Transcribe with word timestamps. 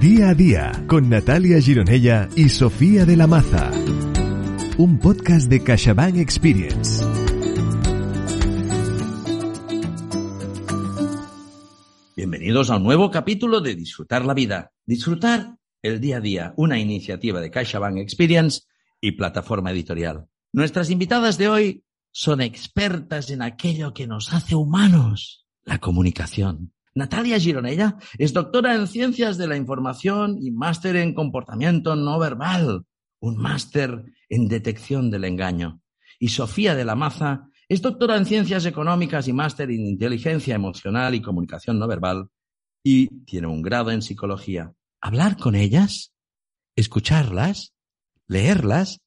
Día 0.00 0.28
a 0.28 0.34
día 0.34 0.84
con 0.88 1.08
Natalia 1.08 1.58
Gironella 1.58 2.28
y 2.36 2.50
Sofía 2.50 3.06
de 3.06 3.16
la 3.16 3.26
Maza. 3.26 3.70
Un 4.76 4.98
podcast 4.98 5.48
de 5.48 5.64
CaixaBank 5.64 6.16
Experience. 6.18 7.02
Bienvenidos 12.14 12.68
a 12.68 12.76
un 12.76 12.82
nuevo 12.82 13.10
capítulo 13.10 13.62
de 13.62 13.74
Disfrutar 13.74 14.26
la 14.26 14.34
Vida. 14.34 14.70
Disfrutar 14.84 15.56
el 15.80 15.98
día 15.98 16.18
a 16.18 16.20
día, 16.20 16.52
una 16.58 16.78
iniciativa 16.78 17.40
de 17.40 17.50
CaixaBank 17.50 17.96
Experience 17.96 18.64
y 19.00 19.12
plataforma 19.12 19.70
editorial. 19.70 20.28
Nuestras 20.52 20.90
invitadas 20.90 21.38
de 21.38 21.48
hoy 21.48 21.84
son 22.12 22.42
expertas 22.42 23.30
en 23.30 23.40
aquello 23.40 23.94
que 23.94 24.06
nos 24.06 24.34
hace 24.34 24.54
humanos, 24.54 25.46
la 25.64 25.78
comunicación. 25.78 26.75
Natalia 26.96 27.38
Gironella 27.38 27.98
es 28.16 28.32
doctora 28.32 28.74
en 28.74 28.86
Ciencias 28.86 29.36
de 29.36 29.46
la 29.46 29.58
Información 29.58 30.38
y 30.40 30.50
máster 30.50 30.96
en 30.96 31.12
Comportamiento 31.12 31.94
No 31.94 32.18
Verbal, 32.18 32.86
un 33.20 33.36
máster 33.36 34.02
en 34.30 34.48
Detección 34.48 35.10
del 35.10 35.24
Engaño. 35.24 35.82
Y 36.18 36.28
Sofía 36.28 36.74
de 36.74 36.86
la 36.86 36.94
Maza 36.94 37.50
es 37.68 37.82
doctora 37.82 38.16
en 38.16 38.24
Ciencias 38.24 38.64
Económicas 38.64 39.28
y 39.28 39.34
máster 39.34 39.70
en 39.70 39.84
Inteligencia 39.86 40.54
Emocional 40.54 41.14
y 41.14 41.20
Comunicación 41.20 41.78
No 41.78 41.86
Verbal 41.86 42.30
y 42.82 43.08
tiene 43.26 43.48
un 43.48 43.60
grado 43.60 43.90
en 43.90 44.00
Psicología. 44.00 44.72
Hablar 45.02 45.36
con 45.36 45.54
ellas, 45.54 46.14
escucharlas, 46.76 47.74
leerlas, 48.26 49.02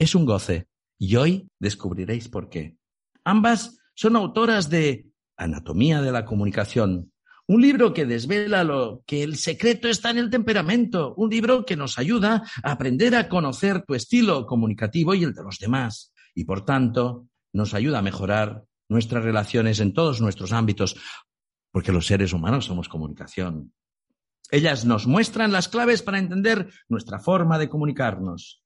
es 0.00 0.16
un 0.16 0.24
goce. 0.24 0.66
Y 0.98 1.14
hoy 1.14 1.48
descubriréis 1.60 2.28
por 2.28 2.48
qué. 2.48 2.76
Ambas 3.22 3.78
son 3.94 4.16
autoras 4.16 4.68
de 4.68 5.06
Anatomía 5.36 6.02
de 6.02 6.12
la 6.12 6.26
Comunicación, 6.26 7.09
un 7.50 7.60
libro 7.60 7.92
que 7.92 8.06
desvela 8.06 8.62
lo 8.62 9.02
que 9.04 9.24
el 9.24 9.34
secreto 9.34 9.88
está 9.88 10.10
en 10.10 10.18
el 10.18 10.30
temperamento, 10.30 11.14
un 11.16 11.30
libro 11.30 11.66
que 11.66 11.74
nos 11.74 11.98
ayuda 11.98 12.44
a 12.62 12.70
aprender 12.70 13.16
a 13.16 13.28
conocer 13.28 13.82
tu 13.84 13.96
estilo 13.96 14.46
comunicativo 14.46 15.16
y 15.16 15.24
el 15.24 15.34
de 15.34 15.42
los 15.42 15.58
demás, 15.58 16.12
y 16.32 16.44
por 16.44 16.64
tanto 16.64 17.26
nos 17.52 17.74
ayuda 17.74 17.98
a 17.98 18.02
mejorar 18.02 18.62
nuestras 18.88 19.24
relaciones 19.24 19.80
en 19.80 19.92
todos 19.94 20.20
nuestros 20.20 20.52
ámbitos, 20.52 20.94
porque 21.72 21.90
los 21.90 22.06
seres 22.06 22.32
humanos 22.32 22.66
somos 22.66 22.88
comunicación. 22.88 23.72
Ellas 24.52 24.84
nos 24.84 25.08
muestran 25.08 25.50
las 25.50 25.66
claves 25.66 26.02
para 26.02 26.20
entender 26.20 26.72
nuestra 26.88 27.18
forma 27.18 27.58
de 27.58 27.68
comunicarnos. 27.68 28.62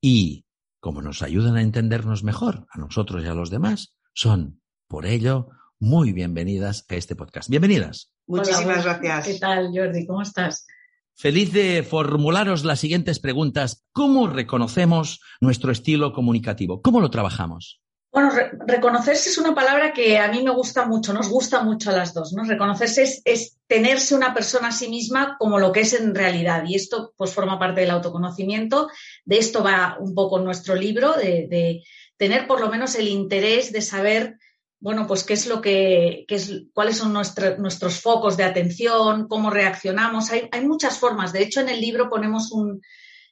Y, 0.00 0.44
como 0.78 1.02
nos 1.02 1.22
ayudan 1.22 1.56
a 1.56 1.62
entendernos 1.62 2.22
mejor 2.22 2.68
a 2.70 2.78
nosotros 2.78 3.24
y 3.24 3.26
a 3.26 3.34
los 3.34 3.50
demás, 3.50 3.96
son, 4.14 4.60
por 4.86 5.04
ello, 5.04 5.48
muy 5.80 6.12
bienvenidas 6.12 6.84
a 6.88 6.94
este 6.94 7.16
podcast. 7.16 7.48
Bienvenidas. 7.48 8.12
Muchísimas 8.26 8.84
gracias. 8.84 9.26
¿Qué 9.26 9.34
tal, 9.40 9.70
Jordi? 9.74 10.06
¿Cómo 10.06 10.20
estás? 10.20 10.66
Feliz 11.14 11.52
de 11.52 11.82
formularos 11.82 12.64
las 12.64 12.80
siguientes 12.80 13.18
preguntas. 13.18 13.86
¿Cómo 13.92 14.28
reconocemos 14.28 15.20
nuestro 15.40 15.72
estilo 15.72 16.12
comunicativo? 16.12 16.82
¿Cómo 16.82 17.00
lo 17.00 17.10
trabajamos? 17.10 17.80
Bueno, 18.12 18.30
re 18.30 18.50
reconocerse 18.66 19.30
es 19.30 19.38
una 19.38 19.54
palabra 19.54 19.92
que 19.92 20.18
a 20.18 20.28
mí 20.28 20.42
me 20.42 20.50
gusta 20.50 20.84
mucho, 20.84 21.12
nos 21.12 21.28
gusta 21.28 21.62
mucho 21.62 21.90
a 21.90 21.96
las 21.96 22.12
dos, 22.12 22.32
¿no? 22.32 22.42
Reconocerse 22.44 23.02
es, 23.02 23.22
es, 23.24 23.58
tenerse 23.66 24.14
una 24.14 24.34
persona 24.34 24.68
a 24.68 24.72
sí 24.72 24.88
misma 24.88 25.36
como 25.38 25.58
lo 25.58 25.70
que 25.70 25.80
es 25.80 25.94
en 25.94 26.14
realidad 26.14 26.64
y 26.66 26.74
esto 26.74 27.14
pues 27.16 27.32
forma 27.32 27.58
parte 27.58 27.82
del 27.82 27.90
autoconocimiento. 27.90 28.88
De 29.24 29.38
esto 29.38 29.62
va 29.62 29.96
un 30.00 30.14
poco 30.14 30.40
nuestro 30.40 30.74
libro, 30.74 31.12
de, 31.12 31.46
de 31.48 31.84
tener 32.16 32.46
por 32.46 32.60
lo 32.60 32.68
menos 32.68 32.96
el 32.96 33.08
interés 33.08 33.72
de 33.72 33.80
saber 33.80 34.36
bueno, 34.80 35.06
pues 35.06 35.24
qué 35.24 35.34
es 35.34 35.46
lo 35.46 35.60
que, 35.60 36.24
qué 36.26 36.34
es, 36.36 36.62
cuáles 36.72 36.96
son 36.96 37.12
nuestro, 37.12 37.58
nuestros 37.58 38.00
focos 38.00 38.36
de 38.38 38.44
atención, 38.44 39.28
cómo 39.28 39.50
reaccionamos. 39.50 40.30
Hay, 40.30 40.48
hay, 40.50 40.66
muchas 40.66 40.98
formas. 40.98 41.32
De 41.32 41.42
hecho, 41.42 41.60
en 41.60 41.68
el 41.68 41.80
libro 41.80 42.08
ponemos 42.08 42.50
un, 42.50 42.80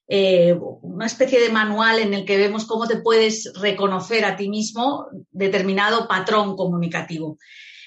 eh, 0.07 0.55
una 0.83 1.07
especie 1.07 1.41
de 1.41 1.49
manual 1.49 2.01
en 2.01 2.13
el 2.13 2.27
que 2.27 2.37
vemos 2.37 2.67
cómo 2.67 2.87
te 2.87 2.99
puedes 2.99 3.51
reconocer 3.61 4.27
a 4.27 4.37
ti 4.37 4.51
mismo 4.51 5.07
determinado 5.31 6.07
patrón 6.07 6.55
comunicativo. 6.55 7.39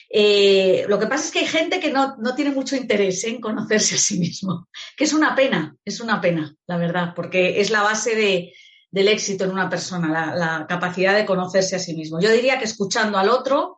Eh, 0.09 0.85
lo 0.89 0.99
que 0.99 1.07
pasa 1.07 1.25
es 1.25 1.31
que 1.31 1.39
hay 1.39 1.47
gente 1.47 1.79
que 1.79 1.91
no, 1.91 2.17
no 2.17 2.35
tiene 2.35 2.51
mucho 2.51 2.75
interés 2.75 3.23
en 3.23 3.39
conocerse 3.39 3.95
a 3.95 3.99
sí 3.99 4.19
mismo, 4.19 4.67
que 4.97 5.05
es 5.05 5.13
una 5.13 5.35
pena, 5.35 5.75
es 5.85 6.01
una 6.01 6.19
pena, 6.19 6.53
la 6.67 6.77
verdad, 6.77 7.13
porque 7.15 7.61
es 7.61 7.69
la 7.69 7.81
base 7.81 8.15
de, 8.15 8.53
del 8.91 9.07
éxito 9.07 9.45
en 9.45 9.51
una 9.51 9.69
persona, 9.69 10.35
la, 10.35 10.65
capacidad 10.67 11.15
de 11.15 11.25
conocerse 11.25 11.77
a 11.77 11.79
sí 11.79 11.95
mismo. 11.95 12.19
Yo 12.19 12.31
diría 12.31 12.59
que 12.59 12.65
escuchando 12.65 13.17
al 13.17 13.29
otro, 13.29 13.77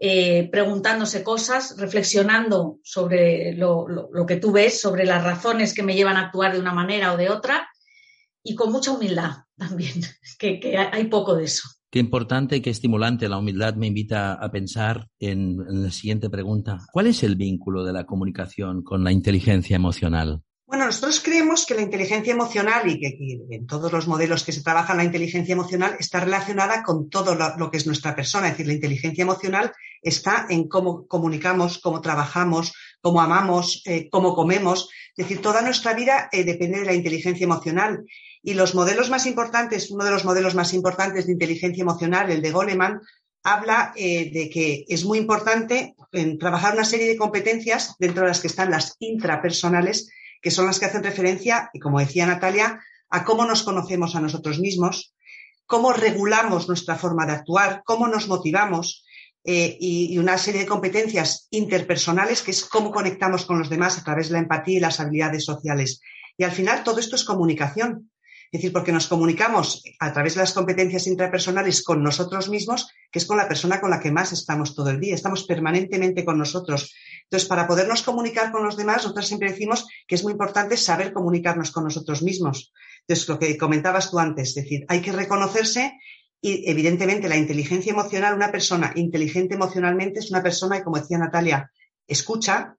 eh, 0.00 0.48
preguntándose 0.50 1.22
cosas, 1.22 1.76
reflexionando 1.78 2.78
sobre 2.82 3.52
lo, 3.52 3.86
que 4.26 4.36
tú 4.36 4.52
ves, 4.52 4.80
sobre 4.80 5.04
las 5.04 5.22
razones 5.22 5.74
que 5.74 5.82
me 5.82 5.94
llevan 5.94 6.16
a 6.16 6.26
actuar 6.26 6.54
de 6.54 6.60
una 6.60 6.72
manera 6.72 7.12
o 7.12 7.16
de 7.16 7.28
otra, 7.28 7.68
y 8.42 8.54
con 8.54 8.72
mucha 8.72 8.92
humildad 8.92 9.32
también, 9.56 10.00
que, 10.38 10.76
hay 10.76 11.04
poco 11.04 11.34
de 11.36 11.44
eso. 11.44 11.68
Qué 11.90 11.98
importante 11.98 12.56
y 12.56 12.60
qué 12.60 12.70
estimulante 12.70 13.28
la 13.28 13.38
humildad 13.38 13.74
me 13.74 13.86
invita 13.86 14.34
a 14.34 14.50
pensar 14.50 15.08
en, 15.18 15.58
en 15.68 15.82
la 15.82 15.90
siguiente 15.90 16.28
pregunta. 16.28 16.78
¿Cuál 16.92 17.06
es 17.06 17.22
el 17.22 17.36
vínculo 17.36 17.84
de 17.84 17.94
la 17.94 18.04
comunicación 18.04 18.82
con 18.82 19.04
la 19.04 19.12
inteligencia 19.12 19.76
emocional? 19.76 20.42
Bueno, 20.68 20.84
nosotros 20.84 21.20
creemos 21.20 21.64
que 21.64 21.74
la 21.74 21.80
inteligencia 21.80 22.30
emocional 22.30 22.86
y 22.90 23.00
que, 23.00 23.16
en 23.56 23.66
todos 23.66 23.90
los 23.90 24.06
modelos 24.06 24.44
que 24.44 24.52
se 24.52 24.62
trabajan 24.62 24.98
la 24.98 25.04
inteligencia 25.04 25.54
emocional 25.54 25.96
está 25.98 26.20
relacionada 26.20 26.82
con 26.82 27.08
todo 27.08 27.34
lo, 27.34 27.70
que 27.70 27.78
es 27.78 27.86
nuestra 27.86 28.14
persona. 28.14 28.48
Es 28.48 28.52
decir, 28.52 28.66
la 28.66 28.74
inteligencia 28.74 29.22
emocional 29.22 29.72
está 30.02 30.46
en 30.50 30.68
cómo 30.68 31.06
comunicamos, 31.06 31.78
cómo 31.78 32.02
trabajamos, 32.02 32.74
cómo 33.00 33.22
amamos, 33.22 33.80
eh, 33.86 34.10
cómo 34.10 34.34
comemos. 34.34 34.90
Es 35.16 35.26
decir, 35.26 35.40
toda 35.40 35.62
nuestra 35.62 35.94
vida 35.94 36.28
eh, 36.32 36.44
depende 36.44 36.80
de 36.80 36.84
la 36.84 36.92
inteligencia 36.92 37.44
emocional. 37.44 38.04
Y 38.42 38.52
los 38.52 38.74
modelos 38.74 39.08
más 39.08 39.24
importantes, 39.24 39.90
uno 39.90 40.04
de 40.04 40.10
los 40.10 40.26
modelos 40.26 40.54
más 40.54 40.74
importantes 40.74 41.24
de 41.24 41.32
inteligencia 41.32 41.80
emocional, 41.80 42.30
el 42.30 42.42
de 42.42 42.52
Goleman, 42.52 43.00
habla 43.42 43.94
eh, 43.96 44.30
de 44.30 44.50
que 44.50 44.84
es 44.86 45.02
muy 45.06 45.16
importante 45.16 45.94
trabajar 46.38 46.74
una 46.74 46.84
serie 46.84 47.08
de 47.08 47.16
competencias 47.16 47.94
dentro 47.98 48.24
de 48.24 48.28
las 48.28 48.40
que 48.40 48.48
están 48.48 48.70
las 48.70 48.96
intrapersonales 48.98 50.10
que 50.42 50.50
son 50.50 50.66
las 50.66 50.78
que 50.78 50.86
hacen 50.86 51.02
referencia, 51.02 51.70
y 51.72 51.78
como 51.78 52.00
decía 52.00 52.26
Natalia, 52.26 52.80
a 53.10 53.24
cómo 53.24 53.44
nos 53.46 53.62
conocemos 53.62 54.14
a 54.14 54.20
nosotros 54.20 54.58
mismos, 54.58 55.14
cómo 55.66 55.92
regulamos 55.92 56.68
nuestra 56.68 56.96
forma 56.96 57.26
de 57.26 57.32
actuar, 57.32 57.82
cómo 57.84 58.08
nos 58.08 58.28
motivamos 58.28 59.04
eh, 59.44 59.76
y, 59.80 60.12
y, 60.12 60.18
una 60.18 60.36
serie 60.36 60.62
de 60.62 60.66
competencias 60.66 61.46
interpersonales, 61.50 62.42
que 62.42 62.50
es 62.50 62.64
cómo 62.64 62.90
conectamos 62.90 63.46
con 63.46 63.58
los 63.58 63.70
demás 63.70 63.98
a 63.98 64.04
través 64.04 64.28
de 64.28 64.34
la 64.34 64.40
empatía 64.40 64.76
y 64.76 64.80
las 64.80 65.00
habilidades 65.00 65.44
sociales. 65.44 66.00
Y 66.36 66.44
al 66.44 66.52
final 66.52 66.84
todo 66.84 67.00
esto 67.00 67.16
es 67.16 67.24
comunicación. 67.24 68.10
Es 68.50 68.60
decir, 68.60 68.72
porque 68.72 68.92
nos 68.92 69.08
comunicamos 69.08 69.82
a 70.00 70.12
través 70.12 70.34
de 70.34 70.40
las 70.40 70.52
competencias 70.52 71.06
intrapersonales 71.06 71.82
con 71.82 72.02
nosotros 72.02 72.48
mismos, 72.48 72.88
que 73.10 73.18
es 73.18 73.26
con 73.26 73.36
la 73.36 73.46
persona 73.46 73.80
con 73.80 73.90
la 73.90 74.00
que 74.00 74.10
más 74.10 74.32
estamos 74.32 74.74
todo 74.74 74.88
el 74.88 75.00
día. 75.00 75.14
Estamos 75.14 75.44
permanentemente 75.44 76.24
con 76.24 76.38
nosotros. 76.38 76.94
Entonces, 77.24 77.46
para 77.46 77.66
podernos 77.66 78.02
comunicar 78.02 78.50
con 78.50 78.64
los 78.64 78.76
demás, 78.76 78.98
nosotros 78.98 79.26
siempre 79.26 79.50
decimos 79.50 79.86
que 80.06 80.14
es 80.14 80.22
muy 80.22 80.32
importante 80.32 80.78
saber 80.78 81.12
comunicarnos 81.12 81.70
con 81.70 81.84
nosotros 81.84 82.22
mismos. 82.22 82.72
Entonces, 83.00 83.28
lo 83.28 83.38
que 83.38 83.58
comentabas 83.58 84.10
tú 84.10 84.18
antes, 84.18 84.48
es 84.48 84.54
decir, 84.54 84.86
hay 84.88 85.02
que 85.02 85.12
reconocerse 85.12 85.92
y, 86.40 86.70
evidentemente, 86.70 87.28
la 87.28 87.36
inteligencia 87.36 87.92
emocional, 87.92 88.34
una 88.34 88.50
persona 88.50 88.92
inteligente 88.94 89.56
emocionalmente 89.56 90.20
es 90.20 90.30
una 90.30 90.42
persona 90.42 90.78
que, 90.78 90.84
como 90.84 90.98
decía 90.98 91.18
Natalia, 91.18 91.70
escucha, 92.06 92.76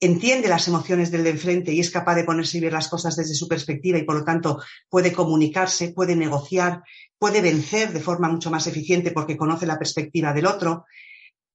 entiende 0.00 0.48
las 0.48 0.68
emociones 0.68 1.10
del 1.10 1.24
de 1.24 1.30
enfrente 1.30 1.72
y 1.72 1.80
es 1.80 1.90
capaz 1.90 2.14
de 2.14 2.24
ponerse 2.24 2.58
y 2.58 2.60
ver 2.60 2.72
las 2.72 2.88
cosas 2.88 3.16
desde 3.16 3.34
su 3.34 3.48
perspectiva 3.48 3.98
y, 3.98 4.04
por 4.04 4.16
lo 4.16 4.24
tanto, 4.24 4.62
puede 4.88 5.12
comunicarse, 5.12 5.92
puede 5.92 6.14
negociar, 6.14 6.82
puede 7.18 7.40
vencer 7.40 7.92
de 7.92 8.00
forma 8.00 8.28
mucho 8.28 8.50
más 8.50 8.66
eficiente 8.66 9.10
porque 9.10 9.36
conoce 9.36 9.66
la 9.66 9.78
perspectiva 9.78 10.32
del 10.32 10.46
otro, 10.46 10.84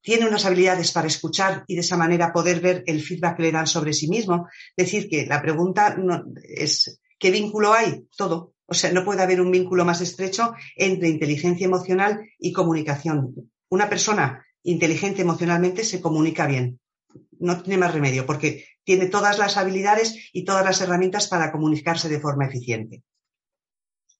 tiene 0.02 0.28
unas 0.28 0.44
habilidades 0.44 0.92
para 0.92 1.06
escuchar 1.06 1.64
y 1.66 1.76
de 1.76 1.80
esa 1.80 1.96
manera 1.96 2.32
poder 2.32 2.60
ver 2.60 2.84
el 2.86 3.00
feedback 3.00 3.38
que 3.38 3.44
le 3.44 3.52
dan 3.52 3.66
sobre 3.66 3.94
sí 3.94 4.06
mismo. 4.06 4.46
Decir 4.76 5.08
que 5.08 5.24
la 5.24 5.40
pregunta 5.40 5.96
es 6.42 7.00
¿qué 7.18 7.30
vínculo 7.30 7.72
hay? 7.72 8.06
Todo. 8.14 8.52
O 8.66 8.74
sea, 8.74 8.92
no 8.92 9.04
puede 9.04 9.22
haber 9.22 9.40
un 9.40 9.50
vínculo 9.50 9.86
más 9.86 10.02
estrecho 10.02 10.54
entre 10.76 11.08
inteligencia 11.08 11.64
emocional 11.64 12.20
y 12.38 12.52
comunicación. 12.52 13.50
Una 13.70 13.88
persona 13.88 14.44
inteligente 14.62 15.22
emocionalmente 15.22 15.84
se 15.84 16.02
comunica 16.02 16.46
bien. 16.46 16.80
No 17.44 17.62
tiene 17.62 17.78
más 17.78 17.92
remedio, 17.92 18.26
porque 18.26 18.64
tiene 18.84 19.06
todas 19.06 19.38
las 19.38 19.56
habilidades 19.56 20.30
y 20.32 20.44
todas 20.44 20.64
las 20.64 20.80
herramientas 20.80 21.28
para 21.28 21.52
comunicarse 21.52 22.08
de 22.08 22.20
forma 22.20 22.46
eficiente. 22.46 23.02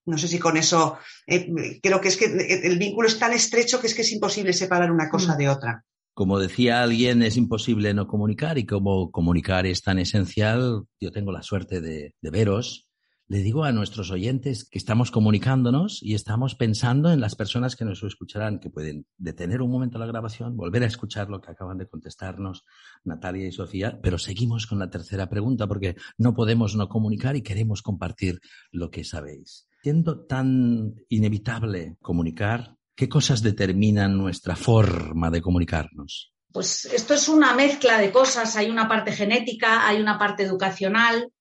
No 0.07 0.19
sé 0.19 0.29
si 0.29 0.39
con 0.39 0.57
eso, 0.57 0.99
eh, 1.27 1.81
creo 1.83 2.01
que 2.01 2.09
es 2.09 2.17
que 2.17 2.27
el 2.27 2.79
vínculo 2.79 3.09
es 3.09 3.19
tan 3.19 3.33
estrecho 3.33 3.81
que 3.81 3.87
es 3.87 3.95
que 3.95 4.03
es 4.03 4.13
imposible 4.13 4.53
separar 4.53 4.93
una 4.93 5.09
cosa 5.09 5.35
mm. 5.35 5.39
de 5.39 5.49
otra. 5.49 5.85
Como 6.13 6.39
decía 6.39 6.83
alguien, 6.83 7.23
es 7.23 7.37
imposible 7.37 7.95
no 7.95 8.07
comunicar 8.07 8.59
y 8.59 8.67
como 8.67 9.11
comunicar 9.11 9.67
es 9.67 9.83
tan 9.83 9.99
esencial, 9.99 10.85
yo 11.01 11.11
tengo 11.11 11.33
la 11.33 11.43
suerte 11.43 11.81
de, 11.81 12.15
de 12.21 12.31
veros 12.31 12.87
le 13.35 13.43
digo 13.43 13.65
a 13.65 13.73
nuestros 13.73 14.13
oyentes 14.13 14.65
que 14.65 14.79
estamos 14.79 15.11
comunicándonos 15.11 16.01
y 16.05 16.15
estamos 16.15 16.55
pensando 16.55 17.11
en 17.11 17.21
las 17.21 17.35
personas 17.35 17.75
que 17.75 17.85
nos 17.85 18.01
escucharán, 18.05 18.61
que 18.61 18.71
pueden 18.71 19.07
detener 19.19 19.61
un 19.61 19.73
momento 19.73 19.99
la 19.99 20.07
grabación, 20.07 20.57
volver 20.57 20.85
a 20.85 20.87
escuchar 20.87 21.29
lo 21.31 21.41
que 21.41 21.51
acaban 21.51 21.77
de 21.77 21.89
contestarnos 21.89 22.65
Natalia 23.03 23.49
y 23.49 23.51
Sofía, 23.51 23.99
pero 24.01 24.19
seguimos 24.19 24.69
con 24.69 24.79
la 24.79 24.89
tercera 24.89 25.29
pregunta 25.29 25.67
porque 25.67 25.97
no 26.17 26.33
podemos 26.33 26.77
no 26.77 26.89
comunicar 26.89 27.35
y 27.35 27.43
queremos 27.43 27.83
compartir 27.83 28.41
lo 28.71 28.93
que 28.93 29.03
sabéis. 29.03 29.67
Siendo 29.83 30.27
tan 30.27 30.95
inevitable 31.09 31.97
comunicar, 32.01 32.77
¿qué 32.95 33.09
cosas 33.09 33.43
determinan 33.43 34.17
nuestra 34.17 34.55
forma 34.55 35.33
de 35.33 35.43
comunicarnos? 35.43 36.33
Pues 36.53 36.85
esto 36.85 37.15
es 37.15 37.29
una 37.29 37.53
mezcla 37.53 37.99
de 37.99 38.13
cosas. 38.13 38.55
Hay 38.55 38.71
una 38.71 38.87
parte 38.87 39.11
genética, 39.11 39.89
hay 39.89 40.01
una 40.01 40.21
parte 40.21 40.45
educacional, 40.45 41.33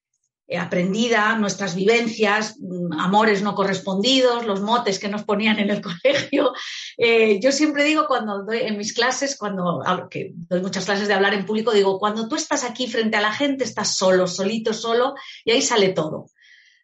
aprendida, 0.60 1.36
nuestras 1.38 1.74
vivencias, 1.74 2.58
mm, 2.60 3.00
amores 3.00 3.42
no 3.42 3.56
correspondidos, 3.56 4.46
los 4.46 4.62
motes 4.62 5.00
que 5.00 5.08
nos 5.08 5.24
ponían 5.24 5.60
en 5.60 5.70
el 5.70 5.82
colegio. 6.04 6.54
Eh, 6.98 7.40
yo 7.42 7.52
siempre 7.52 7.84
digo 7.84 8.06
cuando 8.08 8.44
doy 8.44 8.60
en 8.60 8.78
mis 8.78 8.94
clases, 8.94 9.38
cuando 9.38 9.82
que 10.10 10.32
doy 10.34 10.62
muchas 10.62 10.86
clases 10.86 11.08
de 11.08 11.14
hablar 11.14 11.34
en 11.34 11.46
público, 11.46 11.72
digo, 11.72 11.98
cuando 11.98 12.28
tú 12.28 12.36
estás 12.36 12.64
aquí 12.64 12.88
frente 12.88 13.18
a 13.18 13.22
la 13.22 13.34
gente, 13.34 13.64
estás 13.64 13.96
solo, 13.96 14.28
solito, 14.28 14.74
solo, 14.74 15.16
y 15.46 15.52
ahí 15.52 15.62
sale 15.62 15.90
todo. 15.90 16.28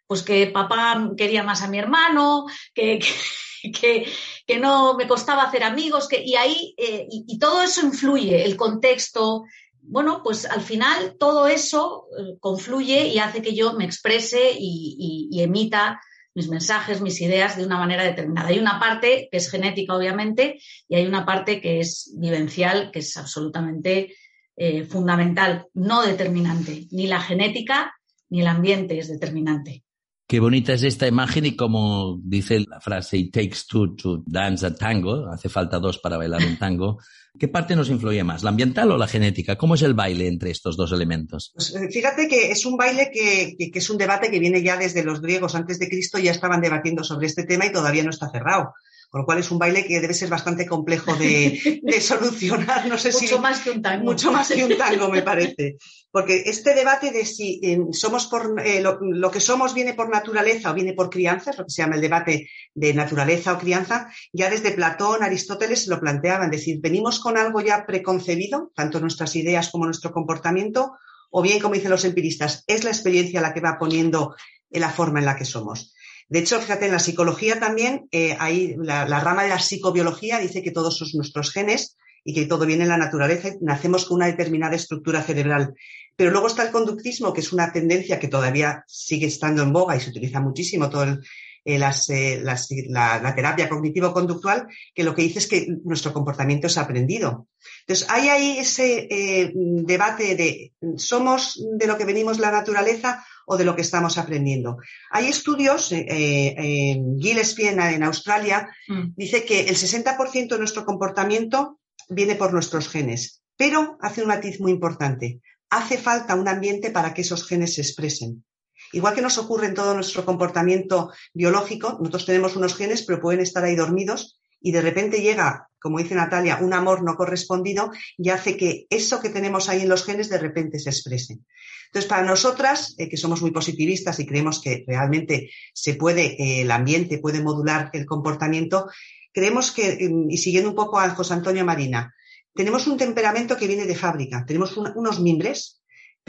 Pues 0.08 0.24
que 0.24 0.48
papá 0.48 1.12
quería 1.16 1.44
más 1.44 1.62
a 1.62 1.68
mi 1.68 1.78
hermano, 1.78 2.46
que, 2.74 3.00
que, 4.48 4.60
no 4.60 4.96
me 4.96 5.08
costaba 5.08 5.44
hacer 5.44 5.64
amigos, 5.64 6.08
que, 6.08 6.24
y 6.24 6.36
ahí, 6.36 6.74
eh, 6.78 7.08
y 7.10 7.38
todo 7.38 7.62
eso 7.62 7.86
influye, 7.86 8.44
el 8.44 8.56
contexto, 8.56 9.44
bueno, 9.90 10.22
pues 10.24 10.46
al 10.46 10.62
final 10.62 11.16
todo 11.20 11.48
eso 11.48 12.06
eh, 12.18 12.38
confluye 12.40 13.08
y 13.08 13.18
hace 13.18 13.42
que 13.42 13.56
yo 13.56 13.74
me 13.74 13.86
exprese 13.86 14.52
y, 14.58 15.30
emita 15.42 16.00
mis 16.36 16.48
mensajes, 16.48 17.02
mis 17.02 17.20
ideas 17.22 17.58
de 17.58 17.66
una 17.66 17.80
manera 17.80 18.04
determinada. 18.04 18.50
Hay 18.50 18.60
una 18.60 18.80
parte 18.80 19.28
que 19.32 19.38
es 19.38 19.50
genética, 19.50 19.96
obviamente, 19.96 20.62
y 20.88 20.96
hay 20.96 21.08
una 21.08 21.26
parte 21.26 21.60
que 21.60 21.80
es 21.80 22.14
vivencial, 22.18 22.92
que 22.92 23.00
es 23.00 23.18
absolutamente 23.18 24.16
eh, 24.56 24.84
fundamental, 24.84 25.66
no 25.74 26.04
determinante. 26.04 26.88
Ni 26.92 27.08
la 27.08 27.20
genética 27.20 27.94
ni 28.30 28.42
el 28.42 28.48
ambiente 28.48 29.00
es 29.00 29.10
determinante. 29.10 29.84
Qué 30.30 30.40
bonita 30.40 30.74
es 30.74 30.84
esta 30.84 31.08
imagen 31.08 31.48
y 31.48 31.56
como 31.56 32.20
dice 32.24 32.60
la 32.60 32.80
frase, 32.80 33.18
it 33.18 33.34
takes 33.34 33.66
two 33.68 33.96
to 33.96 34.24
dance 34.28 34.64
a 34.64 34.76
tango, 34.76 35.28
hace 35.28 35.50
falta 35.50 35.80
dos 35.80 35.98
para 35.98 36.18
bailar 36.18 36.46
un 36.46 36.56
tango. 36.56 37.00
¿Qué 37.40 37.48
parte 37.48 37.76
nos 37.76 37.90
influye 37.90 38.24
más, 38.24 38.44
la 38.44 38.52
ambiental 38.52 38.92
o 38.92 38.98
la 39.00 39.08
genética? 39.08 39.56
¿Cómo 39.56 39.74
es 39.74 39.82
el 39.82 39.96
baile 39.96 40.28
entre 40.28 40.52
estos 40.52 40.78
dos 40.78 40.92
elementos? 40.92 41.52
Pues, 41.56 41.74
eh, 41.74 41.90
fíjate 41.92 42.28
que 42.28 42.52
es 42.52 42.64
un 42.68 42.78
baile 42.78 43.10
que, 43.12 43.58
es 43.58 43.90
un 43.90 43.98
debate 43.98 44.30
que 44.30 44.38
viene 44.38 44.62
ya 44.62 44.78
desde 44.78 45.04
los 45.04 45.20
griegos 45.20 45.56
antes 45.56 45.80
de 45.80 45.90
Cristo, 45.90 46.20
ya 46.20 46.30
estaban 46.30 46.62
debatiendo 46.62 47.04
sobre 47.04 47.26
este 47.26 47.46
tema 47.46 47.66
y 47.66 47.72
todavía 47.72 48.04
no 48.04 48.12
está 48.12 48.30
cerrado. 48.30 48.76
Con 49.10 49.22
lo 49.22 49.26
cual 49.26 49.40
es 49.40 49.50
un 49.50 49.58
baile 49.58 49.86
que 49.86 50.00
debe 50.00 50.14
ser 50.14 50.30
bastante 50.30 50.68
complejo 50.68 51.16
de, 51.16 51.60
solucionar. 52.02 52.86
No 52.88 52.98
sé 52.98 53.12
mucho 53.12 53.40
más 53.40 53.60
que 53.60 53.72
un 53.72 53.82
tango. 53.82 54.06
Mucho 54.06 54.32
más 54.32 54.50
que 54.50 54.64
un 54.64 54.78
tango, 54.78 55.10
me 55.10 55.24
parece. 55.24 55.78
Porque 56.12 56.44
este 56.46 56.76
debate 56.76 57.12
de 57.12 57.26
si 57.26 57.60
eh, 57.64 57.80
somos 57.92 58.28
por 58.28 58.62
eh, 58.64 58.82
lo, 58.82 59.32
que 59.32 59.40
somos 59.40 59.74
viene 59.74 59.96
por 59.96 60.10
naturaleza 60.10 60.70
o 60.70 60.76
viene 60.76 60.94
por 60.94 61.10
crianza, 61.10 61.50
es 61.50 61.58
lo 61.58 61.66
que 61.66 61.72
se 61.72 61.82
llama 61.82 61.96
el 61.96 62.02
debate 62.02 62.50
de 62.76 62.94
naturaleza 62.94 63.54
o 63.54 63.58
crianza, 63.58 64.12
ya 64.32 64.50
desde 64.50 64.72
Platón, 64.72 65.24
Aristóteles 65.24 65.88
lo 65.88 66.00
planteaban, 66.00 66.54
es 66.54 66.60
decir, 66.60 66.80
venimos 66.80 67.20
con 67.20 67.36
algo 67.36 67.62
ya 67.62 67.88
preconcebido, 67.88 68.72
tanto 68.76 69.00
nuestras 69.00 69.36
ideas 69.36 69.70
como 69.70 69.86
nuestro 69.86 70.12
comportamiento, 70.12 70.94
o 71.32 71.42
bien, 71.42 71.60
como 71.60 71.76
dicen 71.76 71.92
los 71.92 72.06
empiristas, 72.06 72.64
es 72.68 72.84
la 72.84 72.92
experiencia 72.92 73.42
la 73.42 73.54
que 73.54 73.62
va 73.62 73.78
poniendo 73.80 74.36
la 74.70 74.90
forma 74.90 75.20
en 75.20 75.26
la 75.26 75.36
que 75.36 75.46
somos. 75.46 75.94
De 76.30 76.40
hecho, 76.40 76.62
fíjate, 76.62 76.86
en 76.86 76.92
la 76.92 77.00
psicología 77.00 77.60
también, 77.60 78.08
eh, 78.12 78.38
hay 78.40 78.76
la, 78.78 79.20
rama 79.20 79.44
de 79.44 79.50
la 79.50 79.58
psicobiología 79.58 80.38
dice 80.38 80.62
que 80.62 80.70
todos 80.70 80.96
son 80.96 81.10
nuestros 81.16 81.52
genes 81.52 81.98
y 82.24 82.36
que 82.36 82.46
todo 82.46 82.68
viene 82.68 82.84
en 82.84 82.90
la 82.90 82.98
naturaleza 82.98 83.50
y 83.50 83.58
nacemos 83.62 84.06
con 84.06 84.18
una 84.18 84.28
determinada 84.28 84.76
estructura 84.76 85.24
cerebral. 85.24 85.74
Pero 86.16 86.30
luego 86.30 86.46
está 86.46 86.62
el 86.62 86.72
conductismo, 86.72 87.34
que 87.34 87.42
es 87.42 87.52
una 87.52 87.72
tendencia 87.72 88.20
que 88.20 88.28
todavía 88.28 88.84
sigue 88.88 89.26
estando 89.26 89.64
en 89.64 89.74
boga 89.74 89.96
y 89.96 90.02
se 90.02 90.12
utiliza 90.12 90.40
muchísimo 90.40 90.88
todo 90.88 91.04
el, 91.04 91.20
eh, 91.66 91.80
eh, 92.10 92.42
la, 92.44 93.36
terapia 93.36 93.68
cognitivo-conductual, 93.68 94.68
que 94.94 95.04
lo 95.04 95.16
que 95.16 95.24
dice 95.24 95.40
es 95.40 95.48
que 95.48 95.68
nuestro 95.84 96.14
comportamiento 96.14 96.68
es 96.68 96.78
aprendido. 96.78 97.48
Entonces, 97.88 98.08
hay 98.08 98.30
ahí 98.30 98.58
ese 98.60 99.52
debate 99.56 100.36
de 100.36 100.74
somos 100.98 101.60
de 101.74 101.88
lo 101.88 101.98
que 101.98 102.06
venimos 102.06 102.38
la 102.38 102.52
naturaleza 102.52 103.26
o 103.52 103.58
de 103.58 103.66
lo 103.66 103.76
que 103.76 103.82
estamos 103.82 104.18
aprendiendo. 104.20 104.78
Hay 105.10 105.26
estudios, 105.28 105.92
eh, 105.92 106.06
eh 106.08 107.02
Gillespie 107.18 107.70
en, 107.70 108.04
Australia 108.04 108.70
mm. 108.88 109.14
dice 109.16 109.44
que 109.44 109.62
el 109.62 109.76
60% 109.76 110.50
de 110.50 110.60
nuestro 110.60 110.86
comportamiento 110.86 111.80
viene 112.10 112.36
por 112.36 112.54
nuestros 112.54 112.88
genes, 112.90 113.42
pero 113.58 113.98
hace 114.02 114.22
un 114.22 114.28
matiz 114.28 114.60
muy 114.60 114.72
importante. 114.72 115.42
Hace 115.72 115.98
falta 115.98 116.36
un 116.36 116.48
ambiente 116.48 116.92
para 116.92 117.14
que 117.14 117.22
esos 117.22 117.48
genes 117.48 117.74
se 117.74 117.82
expresen. 117.82 118.46
Igual 118.94 119.16
que 119.16 119.22
nos 119.22 119.38
ocurre 119.40 119.68
en 119.68 119.74
todo 119.74 119.96
nuestro 119.96 120.24
comportamiento 120.26 121.12
biológico, 121.34 121.98
nosotros 122.00 122.26
tenemos 122.28 122.56
unos 122.56 122.76
genes, 122.76 123.02
pero 123.02 123.20
pueden 123.20 123.42
estar 123.42 123.64
ahí 123.64 123.76
dormidos 123.76 124.40
y 124.62 124.72
de 124.72 124.82
repente 124.82 125.22
llega, 125.22 125.70
como 125.80 126.00
dice 126.00 126.16
Natalia, 126.16 126.60
un 126.62 126.74
amor 126.74 127.04
no 127.04 127.16
correspondido 127.16 127.92
y 128.18 128.30
hace 128.30 128.58
que 128.58 128.86
eso 128.90 129.22
que 129.22 129.30
tenemos 129.30 129.70
ahí 129.70 129.82
en 129.82 129.90
los 129.90 130.06
genes 130.06 130.30
de 130.30 130.38
repente 130.38 130.80
se 130.80 130.90
exprese. 130.90 131.40
Entonces, 131.88 132.10
para 132.10 132.24
nosotras, 132.24 132.94
eh, 132.98 133.10
que 133.10 133.18
somos 133.18 133.42
muy 133.42 133.52
positivistas 133.52 134.20
y 134.20 134.26
creemos 134.26 134.62
que 134.62 134.84
realmente 134.88 135.50
se 135.74 135.96
puede, 135.96 136.42
eh, 136.42 136.62
el 136.62 136.72
ambiente 136.72 137.18
puede 137.18 137.42
modular 137.42 137.90
el 137.94 138.06
comportamiento, 138.06 138.88
creemos 139.34 139.72
que, 139.72 139.94
em, 140.06 140.30
y 140.30 140.38
siguiendo 140.38 140.70
un 140.70 140.76
poco 140.76 141.00
a 141.00 141.10
José 141.10 141.34
Antonio 141.34 141.66
Marina, 141.66 142.14
tenemos 142.54 142.86
un 142.88 142.98
temperamento 142.98 143.58
que 143.58 143.68
viene 143.68 143.86
de 143.86 143.96
fábrica, 143.96 144.44
tenemos 144.46 144.76
unos 144.78 145.20
mimbres, 145.20 145.79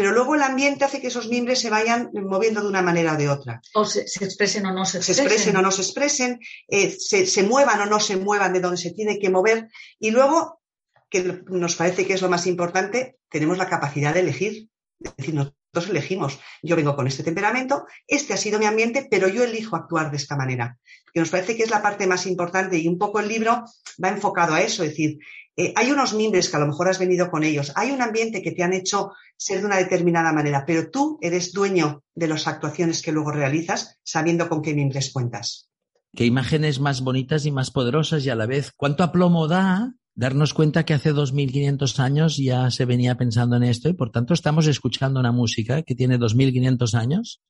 pero 0.01 0.13
luego 0.13 0.35
el 0.35 0.41
ambiente 0.41 0.87
hace 0.87 0.99
que 0.99 1.09
esos 1.09 1.29
mimbres 1.29 1.61
se 1.61 1.69
vayan 1.69 2.09
moviendo 2.15 2.63
de 2.63 2.69
una 2.69 2.81
manera 2.81 3.13
o 3.13 3.17
de 3.19 3.29
otra. 3.29 3.61
O 3.75 3.85
se, 3.85 4.01
expresen 4.01 4.65
o 4.65 4.73
no 4.73 4.87
se 4.87 4.97
expresen. 4.97 5.15
Se 5.15 5.23
expresen 5.35 5.57
o 5.59 5.61
no 5.61 5.71
se 5.71 5.83
expresen, 5.83 6.41
eh, 6.69 6.97
se, 6.99 7.27
se 7.27 7.43
muevan 7.43 7.83
o 7.83 7.85
no 7.85 8.01
se 8.01 8.17
muevan 8.17 8.55
de 8.55 8.61
donde 8.61 8.79
se 8.79 8.93
tiene 8.93 9.19
que 9.19 9.29
mover. 9.29 9.69
Y 9.99 10.11
luego, 10.11 10.63
que 11.11 11.43
nos 11.49 11.77
parece 11.77 12.07
que 12.07 12.15
es 12.15 12.23
lo 12.23 12.31
más 12.31 12.47
importante, 12.47 13.19
tenemos 13.29 13.59
la 13.59 13.69
capacidad 13.69 14.15
de 14.15 14.21
elegir. 14.21 14.71
Es 15.01 15.17
decir, 15.19 15.35
nosotros 15.73 15.97
elegimos, 15.97 16.41
yo 16.63 16.75
vengo 16.75 16.97
con 16.97 17.07
este 17.07 17.23
temperamento, 17.23 17.85
este 18.09 18.35
ha 18.35 18.37
sido 18.37 18.59
mi 18.59 18.67
ambiente, 18.67 19.07
pero 19.09 19.29
yo 19.29 19.45
elijo 19.45 19.77
actuar 19.77 20.11
de 20.11 20.17
esta 20.17 20.37
manera. 20.37 20.79
Que 21.13 21.21
nos 21.21 21.31
parece 21.31 21.57
que 21.57 21.63
es 21.63 21.71
la 21.71 21.83
parte 21.83 22.07
más 22.07 22.27
importante 22.27 22.79
y 22.79 22.89
un 22.89 22.99
poco 22.99 23.21
el 23.21 23.29
libro 23.29 23.65
va 24.03 24.09
enfocado 24.09 24.55
a 24.55 24.63
eso, 24.63 24.83
es 24.83 24.91
decir, 24.91 25.19
eh, 25.57 25.73
hay 25.77 25.91
unos 25.91 26.15
mimbres 26.15 26.49
que 26.49 26.57
a 26.57 26.61
lo 26.61 26.67
mejor 26.67 26.89
has 26.89 26.99
venido 26.99 27.31
con 27.31 27.45
ellos, 27.45 27.73
hay 27.77 27.91
un 27.93 28.03
ambiente 28.03 28.43
que 28.43 28.53
te 28.53 28.63
han 28.63 28.73
hecho 28.73 29.13
ser 29.37 29.61
de 29.61 29.67
una 29.67 29.77
determinada 29.77 30.33
manera, 30.33 30.65
pero 30.67 30.91
tú 30.91 31.19
eres 31.21 31.53
dueño 31.53 32.03
de 32.15 32.29
las 32.29 32.47
actuaciones 32.47 33.03
que 33.03 33.13
luego 33.13 33.31
realizas 33.31 33.99
sabiendo 34.03 34.49
con 34.49 34.63
qué 34.63 34.75
mimbres 34.75 35.13
cuentas. 35.13 35.69
Qué 36.17 36.25
imágenes 36.25 36.81
más 36.81 37.03
bonitas 37.03 37.47
y 37.47 37.53
más 37.53 37.71
poderosas 37.71 38.25
y 38.25 38.31
a 38.31 38.35
la 38.35 38.47
vez 38.47 38.73
cuánto 38.77 39.05
aplomo 39.05 39.47
da 39.47 39.95
darnos 40.15 40.55
cuenta 40.55 40.85
que 40.85 40.95
hace 40.95 41.13
2.500 41.13 41.99
años 41.99 42.37
ya 42.37 42.71
se 42.71 42.85
venía 42.85 43.17
pensando 43.17 43.57
en 43.57 43.63
esto 43.63 43.89
y 43.89 43.95
por 43.95 44.11
tanto 44.11 44.35
estamos 44.35 44.67
escuchando 44.67 45.21
una 45.21 45.33
música 45.33 45.83
que 45.83 45.95
tiene 45.95 46.19
2.500 46.19 46.95
años. 46.95 47.41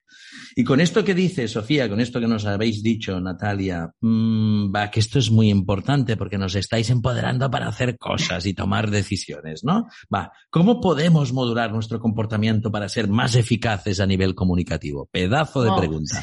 Y 0.56 0.64
con 0.64 0.80
esto 0.80 1.04
que 1.04 1.14
dice 1.14 1.48
Sofía, 1.48 1.88
con 1.88 2.00
esto 2.00 2.20
que 2.20 2.26
nos 2.26 2.46
habéis 2.46 2.82
dicho, 2.82 3.20
Natalia, 3.20 3.90
mmm, 4.00 4.72
va, 4.74 4.90
que 4.90 5.00
esto 5.00 5.18
es 5.18 5.30
muy 5.30 5.48
importante 5.48 6.16
porque 6.16 6.38
nos 6.38 6.54
estáis 6.54 6.90
empoderando 6.90 7.50
para 7.50 7.68
hacer 7.68 7.96
cosas 7.98 8.46
y 8.46 8.54
tomar 8.54 8.90
decisiones, 8.90 9.64
¿no? 9.64 9.86
Va, 10.12 10.32
¿cómo 10.50 10.80
podemos 10.80 11.32
modular 11.32 11.72
nuestro 11.72 12.00
comportamiento 12.00 12.70
para 12.70 12.88
ser 12.88 13.08
más 13.08 13.34
eficaces 13.34 14.00
a 14.00 14.06
nivel 14.06 14.34
comunicativo? 14.34 15.08
Pedazo 15.10 15.62
de 15.62 15.70
pregunta. 15.76 16.22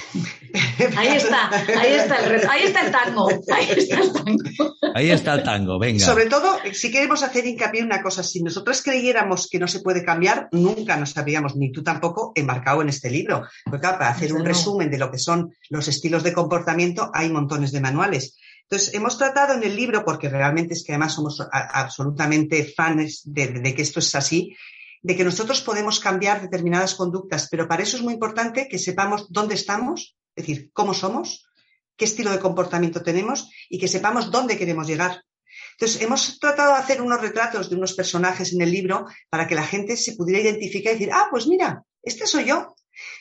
Ahí 0.96 1.08
está, 1.08 1.50
ahí 1.50 1.94
está 1.94 2.17
el, 2.25 2.50
ahí 2.50 2.63
está 2.63 2.86
el 2.86 2.91
tango, 2.91 3.29
ahí 3.53 3.70
está 3.70 4.01
el 4.01 4.13
tango. 4.13 4.75
Ahí 4.94 5.10
está 5.10 5.34
el 5.36 5.44
tango, 5.44 5.79
venga. 5.79 6.06
Sobre 6.06 6.27
todo, 6.27 6.58
si 6.74 6.91
queremos 6.91 7.24
hacer 7.24 7.46
hincapié 7.46 7.82
en 7.82 7.88
una 7.88 8.01
cosa, 8.01 8.24
si 8.24 8.41
nosotros 8.41 8.82
creyéramos 8.82 9.48
que 9.50 9.60
no 9.60 9.67
se 9.67 9.79
puede 9.79 10.03
cambiar, 10.03 10.50
nunca 10.51 10.98
nos 10.98 11.17
habríamos, 11.17 11.56
ni 11.56 11.72
tú 11.72 11.84
tampoco, 11.84 12.32
embarcado 12.36 12.82
en 12.82 12.89
este 12.89 13.10
libro. 13.10 13.44
Porque 13.79 13.98
para 13.98 14.10
hacer 14.10 14.34
un 14.34 14.46
resumen 14.46 14.89
de 14.89 14.98
lo 14.98 15.12
que 15.12 15.19
son 15.19 15.53
los 15.69 15.88
estilos 15.88 16.24
de 16.24 16.34
comportamiento 16.34 17.10
hay 17.13 17.29
montones 17.29 17.72
de 17.72 17.81
manuales. 17.81 18.36
Entonces, 18.69 18.93
hemos 18.93 19.17
tratado 19.17 19.53
en 19.53 19.63
el 19.63 19.75
libro, 19.75 20.03
porque 20.03 20.29
realmente 20.29 20.74
es 20.74 20.84
que 20.84 20.91
además 20.91 21.13
somos 21.13 21.41
absolutamente 21.51 22.65
fans 22.65 23.22
de, 23.24 23.74
que 23.74 23.81
esto 23.81 24.00
es 24.00 24.13
así, 24.13 24.57
de 25.01 25.15
que 25.15 25.24
nosotros 25.24 25.62
podemos 25.62 26.01
cambiar 26.01 26.41
determinadas 26.41 26.96
conductas, 26.96 27.48
pero 27.50 27.67
para 27.67 27.84
eso 27.84 27.96
es 27.96 28.03
muy 28.03 28.13
importante 28.13 28.67
que 28.67 28.77
sepamos 28.77 29.27
dónde 29.29 29.55
estamos, 29.55 30.17
es 30.36 30.46
decir, 30.46 30.69
cómo 30.74 30.93
somos, 30.93 31.48
qué 31.96 32.03
estilo 32.03 32.29
de 32.31 32.39
comportamiento 32.39 33.01
tenemos 33.01 33.50
y 33.69 33.79
que 33.79 33.88
sepamos 33.88 34.31
dónde 34.31 34.57
queremos 34.57 34.86
llegar. 34.86 35.24
Entonces, 35.79 36.01
hemos 36.01 36.38
tratado 36.38 36.74
de 36.74 36.79
hacer 36.79 37.01
unos 37.01 37.22
retratos 37.22 37.69
de 37.69 37.75
unos 37.77 37.93
personajes 37.93 38.51
en 38.51 38.62
el 38.62 38.72
libro 38.72 39.05
para 39.29 39.48
que 39.48 39.55
la 39.55 39.63
gente 39.63 39.96
se 39.96 40.15
pudiera 40.15 40.41
identificar 40.41 40.91
y 40.91 40.96
decir, 40.98 41.13
ah, 41.13 41.27
pues 41.31 41.48
mira, 41.48 41.84
este 42.03 42.27
soy 42.27 42.46
yo. 42.46 42.75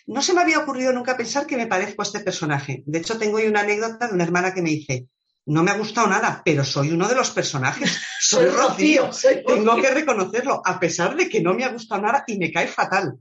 No 0.06 0.22
se 0.22 0.34
me 0.34 0.42
había 0.42 0.58
ocurrido 0.58 0.92
nunca 0.92 1.16
pensar 1.16 1.46
que 1.46 1.56
me 1.56 1.66
parezco 1.66 2.02
a 2.02 2.04
este 2.04 2.20
personaje. 2.20 2.82
De 2.86 2.98
hecho, 2.98 3.18
tengo 3.18 3.36
hoy 3.36 3.46
una 3.46 3.60
anécdota 3.60 4.08
de 4.08 4.14
una 4.14 4.24
hermana 4.24 4.54
que 4.54 4.62
me 4.62 4.70
dice, 4.70 5.06
no 5.46 5.62
me 5.62 5.70
ha 5.70 5.78
gustado 5.78 6.08
nada, 6.08 6.42
pero 6.44 6.64
soy 6.64 6.90
uno 6.90 7.08
de 7.08 7.14
los 7.14 7.30
personajes. 7.30 8.00
Soy 8.20 8.46
Rocío. 8.46 9.10
Tengo 9.46 9.76
que 9.80 9.90
reconocerlo, 9.90 10.60
a 10.64 10.80
pesar 10.80 11.14
de 11.14 11.28
que 11.28 11.40
no 11.40 11.54
me 11.54 11.64
ha 11.64 11.68
gustado 11.68 12.02
nada 12.02 12.24
y 12.26 12.38
me 12.38 12.50
cae 12.50 12.66
fatal. 12.66 13.14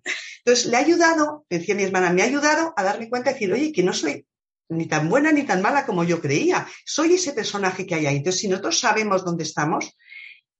Entonces, 0.43 0.65
le 0.65 0.77
ha 0.77 0.79
ayudado, 0.79 1.45
decía 1.49 1.75
mi 1.75 1.83
hermana, 1.83 2.11
me 2.11 2.23
ha 2.23 2.25
ayudado 2.25 2.73
a 2.75 2.83
darme 2.83 3.09
cuenta 3.09 3.29
y 3.29 3.33
decir, 3.33 3.53
oye, 3.53 3.71
que 3.71 3.83
no 3.83 3.93
soy 3.93 4.25
ni 4.69 4.87
tan 4.87 5.09
buena 5.09 5.31
ni 5.31 5.43
tan 5.43 5.61
mala 5.61 5.85
como 5.85 6.03
yo 6.03 6.19
creía. 6.19 6.67
Soy 6.85 7.13
ese 7.13 7.33
personaje 7.33 7.85
que 7.85 7.95
hay 7.95 8.07
ahí. 8.07 8.17
Entonces, 8.17 8.41
si 8.41 8.47
nosotros 8.47 8.79
sabemos 8.79 9.23
dónde 9.23 9.43
estamos, 9.43 9.95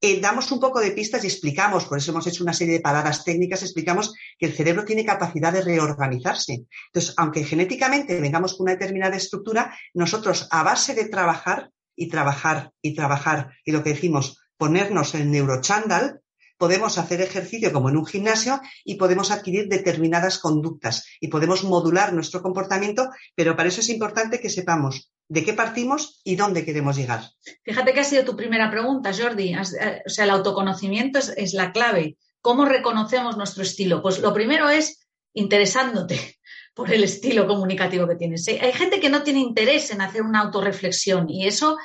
eh, 0.01 0.19
damos 0.19 0.51
un 0.51 0.59
poco 0.59 0.79
de 0.79 0.91
pistas 0.91 1.23
y 1.23 1.27
explicamos, 1.27 1.85
por 1.85 1.97
eso 1.97 2.11
hemos 2.11 2.27
hecho 2.27 2.43
una 2.43 2.53
serie 2.53 2.75
de 2.75 2.79
palabras 2.81 3.23
técnicas, 3.23 3.63
explicamos 3.63 4.13
que 4.37 4.47
el 4.47 4.53
cerebro 4.53 4.85
tiene 4.85 5.05
capacidad 5.05 5.53
de 5.53 5.61
reorganizarse. 5.61 6.65
Entonces, 6.87 7.13
aunque 7.17 7.43
genéticamente 7.43 8.19
vengamos 8.19 8.55
con 8.55 8.65
una 8.65 8.73
determinada 8.73 9.15
estructura, 9.15 9.75
nosotros 9.93 10.47
a 10.51 10.63
base 10.63 10.93
de 10.93 11.05
trabajar 11.05 11.71
y 11.95 12.09
trabajar 12.09 12.71
y 12.81 12.93
trabajar, 12.93 13.51
y 13.63 13.71
lo 13.71 13.83
que 13.83 13.91
decimos, 13.91 14.39
ponernos 14.57 15.15
el 15.15 15.31
neurochandal, 15.31 16.21
podemos 16.57 16.97
hacer 16.97 17.21
ejercicio 17.21 17.71
como 17.73 17.89
en 17.89 17.97
un 17.97 18.05
gimnasio 18.05 18.61
y 18.83 18.95
podemos 18.95 19.31
adquirir 19.31 19.67
determinadas 19.67 20.39
conductas 20.39 21.05
y 21.19 21.27
podemos 21.27 21.63
modular 21.63 22.13
nuestro 22.13 22.41
comportamiento, 22.41 23.09
pero 23.35 23.55
para 23.55 23.69
eso 23.69 23.81
es 23.81 23.89
importante 23.89 24.39
que 24.39 24.49
sepamos 24.49 25.11
de 25.27 25.43
qué 25.43 25.53
partimos 25.53 26.21
y 26.23 26.35
dónde 26.35 26.65
queremos 26.65 26.95
llegar. 26.95 27.21
Fíjate 27.63 27.93
que 27.93 28.01
ha 28.01 28.03
sido 28.03 28.25
tu 28.25 28.35
primera 28.35 28.69
pregunta, 28.69 29.11
Jordi. 29.13 29.53
Eh, 29.53 30.03
o 30.05 30.09
sea, 30.09 30.25
el 30.25 30.31
autoconocimiento 30.31 31.19
es, 31.19 31.53
la 31.53 31.71
clave. 31.71 32.17
¿Cómo 32.41 32.65
reconocemos 32.65 33.37
nuestro 33.37 33.63
estilo? 33.63 34.01
Pues 34.01 34.19
lo 34.19 34.33
primero 34.33 34.69
es 34.69 35.07
interesándote 35.33 36.37
por 36.75 36.93
el 36.93 37.03
estilo 37.03 37.47
comunicativo 37.47 38.07
que 38.07 38.15
tienes. 38.15 38.47
Hay 38.47 38.73
gente 38.73 38.99
que 38.99 39.09
no 39.09 39.23
tiene 39.23 39.39
interés 39.39 39.91
en 39.91 40.01
hacer 40.01 40.21
una 40.21 40.41
autorreflexión 40.41 41.29
y 41.29 41.47
eso 41.47 41.77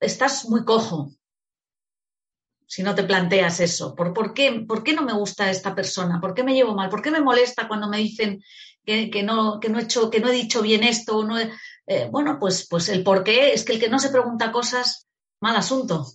estás 0.00 0.48
muy 0.48 0.64
cojo 0.64 1.12
si 2.70 2.84
no 2.84 2.94
te 2.94 3.02
planteas 3.02 3.58
eso. 3.58 3.96
¿Por, 3.96 4.32
qué, 4.32 4.64
¿Por, 4.66 4.84
qué, 4.84 4.92
no 4.92 5.02
me 5.02 5.12
gusta 5.12 5.50
esta 5.50 5.74
persona? 5.74 6.20
¿Por 6.20 6.34
qué 6.34 6.44
me 6.44 6.54
llevo 6.54 6.72
mal? 6.72 6.88
¿Por 6.88 7.02
qué 7.02 7.10
me 7.10 7.20
molesta 7.20 7.66
cuando 7.66 7.88
me 7.88 7.98
dicen 7.98 8.44
que, 8.86 9.24
no, 9.24 9.58
he 9.60 10.32
dicho 10.32 10.62
bien 10.62 10.84
esto? 10.84 11.24
No 11.24 11.36
eh, 11.90 12.08
bueno, 12.08 12.38
pues, 12.38 12.68
pues 12.70 12.88
el 12.88 13.02
por 13.02 13.24
qué 13.24 13.52
es 13.52 13.64
que 13.64 13.72
el 13.72 13.80
que 13.80 13.88
no 13.88 13.98
se 13.98 14.10
pregunta 14.10 14.52
cosas, 14.52 15.08
mal 15.40 15.56
asunto. 15.56 16.06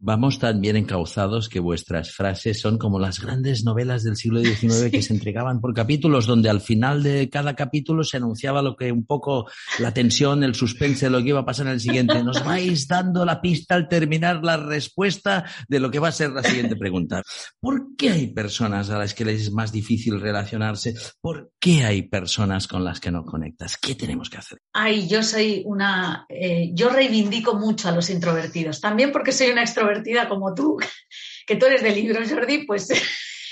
Vamos 0.00 0.38
tan 0.38 0.60
bien 0.60 0.76
encauzados 0.76 1.48
que 1.48 1.58
vuestras 1.58 2.12
frases 2.12 2.60
son 2.60 2.78
como 2.78 3.00
las 3.00 3.18
grandes 3.18 3.64
novelas 3.64 4.04
del 4.04 4.14
siglo 4.14 4.38
XIX 4.40 4.92
que 4.92 5.02
se 5.02 5.12
entregaban 5.12 5.60
por 5.60 5.74
capítulos, 5.74 6.24
donde 6.24 6.48
al 6.48 6.60
final 6.60 7.02
de 7.02 7.28
cada 7.28 7.56
capítulo 7.56 8.04
se 8.04 8.18
anunciaba 8.18 8.62
lo 8.62 8.76
que 8.76 8.92
un 8.92 9.04
poco 9.04 9.50
la 9.80 9.92
tensión, 9.92 10.44
el 10.44 10.54
suspense, 10.54 11.10
lo 11.10 11.20
que 11.20 11.30
iba 11.30 11.40
a 11.40 11.44
pasar 11.44 11.66
en 11.66 11.72
el 11.72 11.80
siguiente. 11.80 12.22
Nos 12.22 12.44
vais 12.44 12.86
dando 12.86 13.24
la 13.24 13.40
pista 13.40 13.74
al 13.74 13.88
terminar 13.88 14.44
la 14.44 14.56
respuesta 14.56 15.44
de 15.68 15.80
lo 15.80 15.90
que 15.90 15.98
va 15.98 16.08
a 16.08 16.12
ser 16.12 16.30
la 16.30 16.44
siguiente 16.44 16.76
pregunta. 16.76 17.20
¿Por 17.58 17.96
qué 17.96 18.10
hay 18.10 18.28
personas 18.28 18.90
a 18.90 18.98
las 18.98 19.14
que 19.14 19.24
les 19.24 19.42
es 19.42 19.52
más 19.52 19.72
difícil 19.72 20.20
relacionarse? 20.20 20.94
¿Por 21.20 21.50
qué 21.58 21.82
hay 21.82 22.02
personas 22.02 22.68
con 22.68 22.84
las 22.84 23.00
que 23.00 23.10
no 23.10 23.24
conectas? 23.24 23.76
¿Qué 23.76 23.96
tenemos 23.96 24.30
que 24.30 24.38
hacer? 24.38 24.58
Ay, 24.72 25.08
yo 25.08 25.24
soy 25.24 25.64
una, 25.66 26.24
eh, 26.28 26.70
yo 26.72 26.88
reivindico 26.88 27.54
mucho 27.54 27.88
a 27.88 27.92
los 27.92 28.10
introvertidos, 28.10 28.80
también 28.80 29.10
porque 29.10 29.32
soy 29.32 29.48
una 29.48 29.62
extrovertida 29.62 29.87
como 30.28 30.54
tú, 30.54 30.78
que 31.46 31.56
tú 31.56 31.66
eres 31.66 31.82
de 31.82 31.92
libros, 31.92 32.30
Jordi, 32.30 32.66
pues 32.66 32.88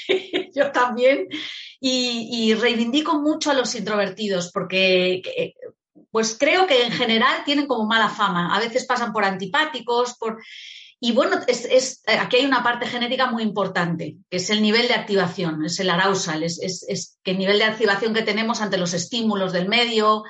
yo 0.54 0.70
también. 0.72 1.28
Y, 1.78 2.54
reivindico 2.54 3.20
mucho 3.20 3.50
a 3.50 3.54
los 3.54 3.74
introvertidos 3.74 4.50
porque 4.50 5.22
pues 6.16 6.34
creo 6.38 6.66
que 6.66 6.82
en 6.82 6.92
general 6.92 7.44
tienen 7.44 7.66
como 7.66 7.84
mala 7.86 8.08
fama. 8.08 8.56
A 8.56 8.58
veces 8.58 8.86
pasan 8.86 9.12
por 9.12 9.24
antipáticos, 9.24 10.16
por... 10.18 10.42
Y 10.98 11.12
bueno, 11.12 11.36
es, 11.46 12.02
aquí 12.06 12.36
hay 12.36 12.46
una 12.46 12.62
parte 12.62 12.86
genética 12.86 13.30
muy 13.30 13.42
importante, 13.42 14.16
que 14.30 14.38
es 14.38 14.48
el 14.48 14.62
nivel 14.62 14.88
de 14.88 14.94
activación, 14.94 15.62
es 15.66 15.78
el 15.78 15.90
arousal, 15.90 16.42
es, 16.42 16.58
es, 16.62 17.18
el 17.22 17.36
nivel 17.36 17.58
de 17.58 17.64
activación 17.64 18.14
que 18.14 18.22
tenemos 18.22 18.62
ante 18.62 18.78
los 18.78 18.94
estímulos 18.94 19.52
del 19.52 19.68
medio. 19.68 20.24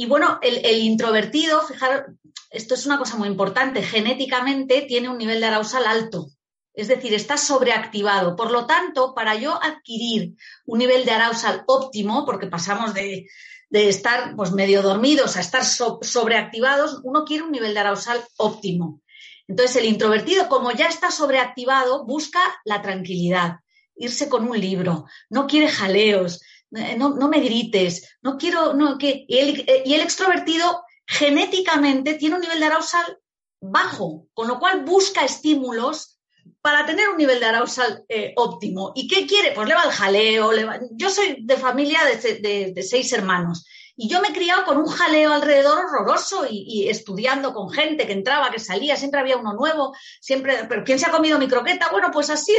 Y 0.00 0.06
bueno, 0.06 0.38
el, 0.40 0.78
introvertido, 0.78 1.60
fijaros, 1.60 2.14
esto 2.48 2.72
es 2.72 2.86
una 2.86 2.96
cosa 2.96 3.18
muy 3.18 3.28
importante, 3.28 3.82
genéticamente 3.82 4.80
tiene 4.88 5.10
un 5.10 5.18
nivel 5.18 5.40
de 5.40 5.48
arousal 5.48 5.84
alto, 5.86 6.30
es 6.72 6.88
decir, 6.88 7.12
está 7.12 7.36
sobreactivado. 7.36 8.34
Por 8.34 8.50
lo 8.50 8.64
tanto, 8.64 9.14
para 9.14 9.34
yo 9.34 9.62
adquirir 9.62 10.36
un 10.64 10.78
nivel 10.78 11.04
de 11.04 11.10
arousal 11.10 11.64
óptimo, 11.66 12.24
porque 12.24 12.46
pasamos 12.46 12.94
de, 12.94 13.26
estar 13.72 14.34
pues, 14.36 14.52
medio 14.52 14.80
dormidos 14.80 15.36
a 15.36 15.40
estar 15.40 15.66
sobreactivados, 15.66 17.00
uno 17.04 17.26
quiere 17.26 17.44
un 17.44 17.52
nivel 17.52 17.74
de 17.74 17.80
arousal 17.80 18.24
óptimo. 18.38 19.02
Entonces, 19.48 19.76
el 19.76 19.84
introvertido, 19.84 20.48
como 20.48 20.72
ya 20.72 20.86
está 20.86 21.10
sobreactivado, 21.10 22.06
busca 22.06 22.40
la 22.64 22.80
tranquilidad, 22.80 23.56
irse 23.96 24.30
con 24.30 24.48
un 24.48 24.58
libro, 24.58 25.04
no 25.28 25.46
quiere 25.46 25.68
jaleos, 25.68 26.40
eh, 26.76 26.96
no, 26.96 27.28
me 27.28 27.40
grites, 27.40 28.16
no 28.22 28.36
quiero, 28.36 28.74
no, 28.74 28.96
que, 28.98 29.24
y 29.28 29.94
el 29.94 30.00
extrovertido 30.00 30.84
genéticamente 31.06 32.14
tiene 32.14 32.36
un 32.36 32.40
nivel 32.40 32.60
de 32.60 32.66
arousal 32.66 33.18
bajo, 33.60 34.28
con 34.32 34.48
lo 34.48 34.58
cual 34.58 34.84
busca 34.84 35.24
estímulos 35.24 36.18
para 36.60 36.86
tener 36.86 37.08
un 37.08 37.16
nivel 37.16 37.40
de 37.40 37.46
arousal 37.46 38.04
eh, 38.08 38.32
óptimo. 38.36 38.92
¿Y 38.94 39.08
qué 39.08 39.26
quiere? 39.26 39.52
Pues 39.52 39.68
le 39.68 39.74
va 39.74 39.84
el 39.84 39.90
jaleo. 39.90 40.50
Yo 40.92 41.10
soy 41.10 41.38
de 41.40 41.56
familia 41.56 42.00
de, 42.04 42.82
seis 42.82 43.12
hermanos 43.12 43.66
y 43.96 44.08
yo 44.08 44.20
me 44.20 44.28
he 44.28 44.32
criado 44.32 44.64
con 44.64 44.78
un 44.78 44.86
jaleo 44.86 45.32
alrededor 45.32 45.84
horroroso 45.84 46.46
y, 46.48 46.88
estudiando 46.88 47.52
con 47.52 47.70
gente 47.70 48.06
que 48.06 48.12
entraba, 48.12 48.50
que 48.50 48.58
salía, 48.58 48.96
siempre 48.96 49.20
había 49.20 49.36
uno 49.36 49.52
nuevo, 49.52 49.94
siempre, 50.20 50.64
pero 50.68 50.84
¿quién 50.84 50.98
se 50.98 51.06
ha 51.06 51.10
comido 51.10 51.38
mi 51.38 51.48
croqueta? 51.48 51.88
Bueno, 51.90 52.10
pues 52.12 52.30
así 52.30 52.54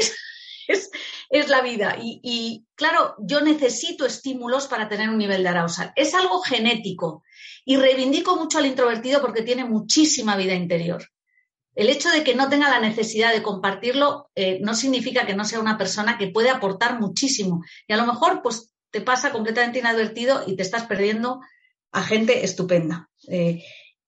es, 0.68 1.50
la 1.50 1.62
vida. 1.62 1.98
Y, 2.00 2.66
claro, 2.76 3.16
yo 3.20 3.42
necesito 3.42 4.06
estímulos 4.06 4.68
para 4.68 4.88
tener 4.88 5.10
un 5.10 5.18
nivel 5.18 5.44
de 5.44 5.50
arousal. 5.50 5.92
Es 5.96 6.14
algo 6.14 6.42
genético. 6.42 7.24
Y 7.66 7.78
reivindico 7.78 8.36
mucho 8.36 8.58
al 8.58 8.66
introvertido 8.66 9.22
porque 9.22 9.44
tiene 9.44 9.66
muchísima 9.66 10.36
vida 10.36 10.54
interior. 10.54 11.04
El 11.74 11.90
hecho 11.90 12.10
de 12.10 12.24
que 12.24 12.36
no 12.36 12.50
tenga 12.50 12.70
la 12.70 12.80
necesidad 12.80 13.32
de 13.32 13.44
compartirlo 13.44 14.30
eh, 14.36 14.60
no 14.62 14.74
significa 14.74 15.26
que 15.26 15.36
no 15.36 15.46
sea 15.46 15.60
una 15.60 15.78
persona 15.78 16.18
que 16.18 16.28
puede 16.28 16.50
aportar 16.50 17.00
muchísimo. 17.00 17.64
Y 17.88 17.94
a 17.94 17.98
lo 17.98 18.06
mejor, 18.06 18.42
pues, 18.42 18.74
te 18.90 19.02
pasa 19.02 19.32
completamente 19.32 19.80
inadvertido 19.80 20.44
y 20.46 20.56
te 20.56 20.64
estás 20.64 20.86
perdiendo 20.86 21.40
a 21.94 22.04
gente 22.04 22.44
estupenda. 22.44 23.10
Eh, 23.30 23.64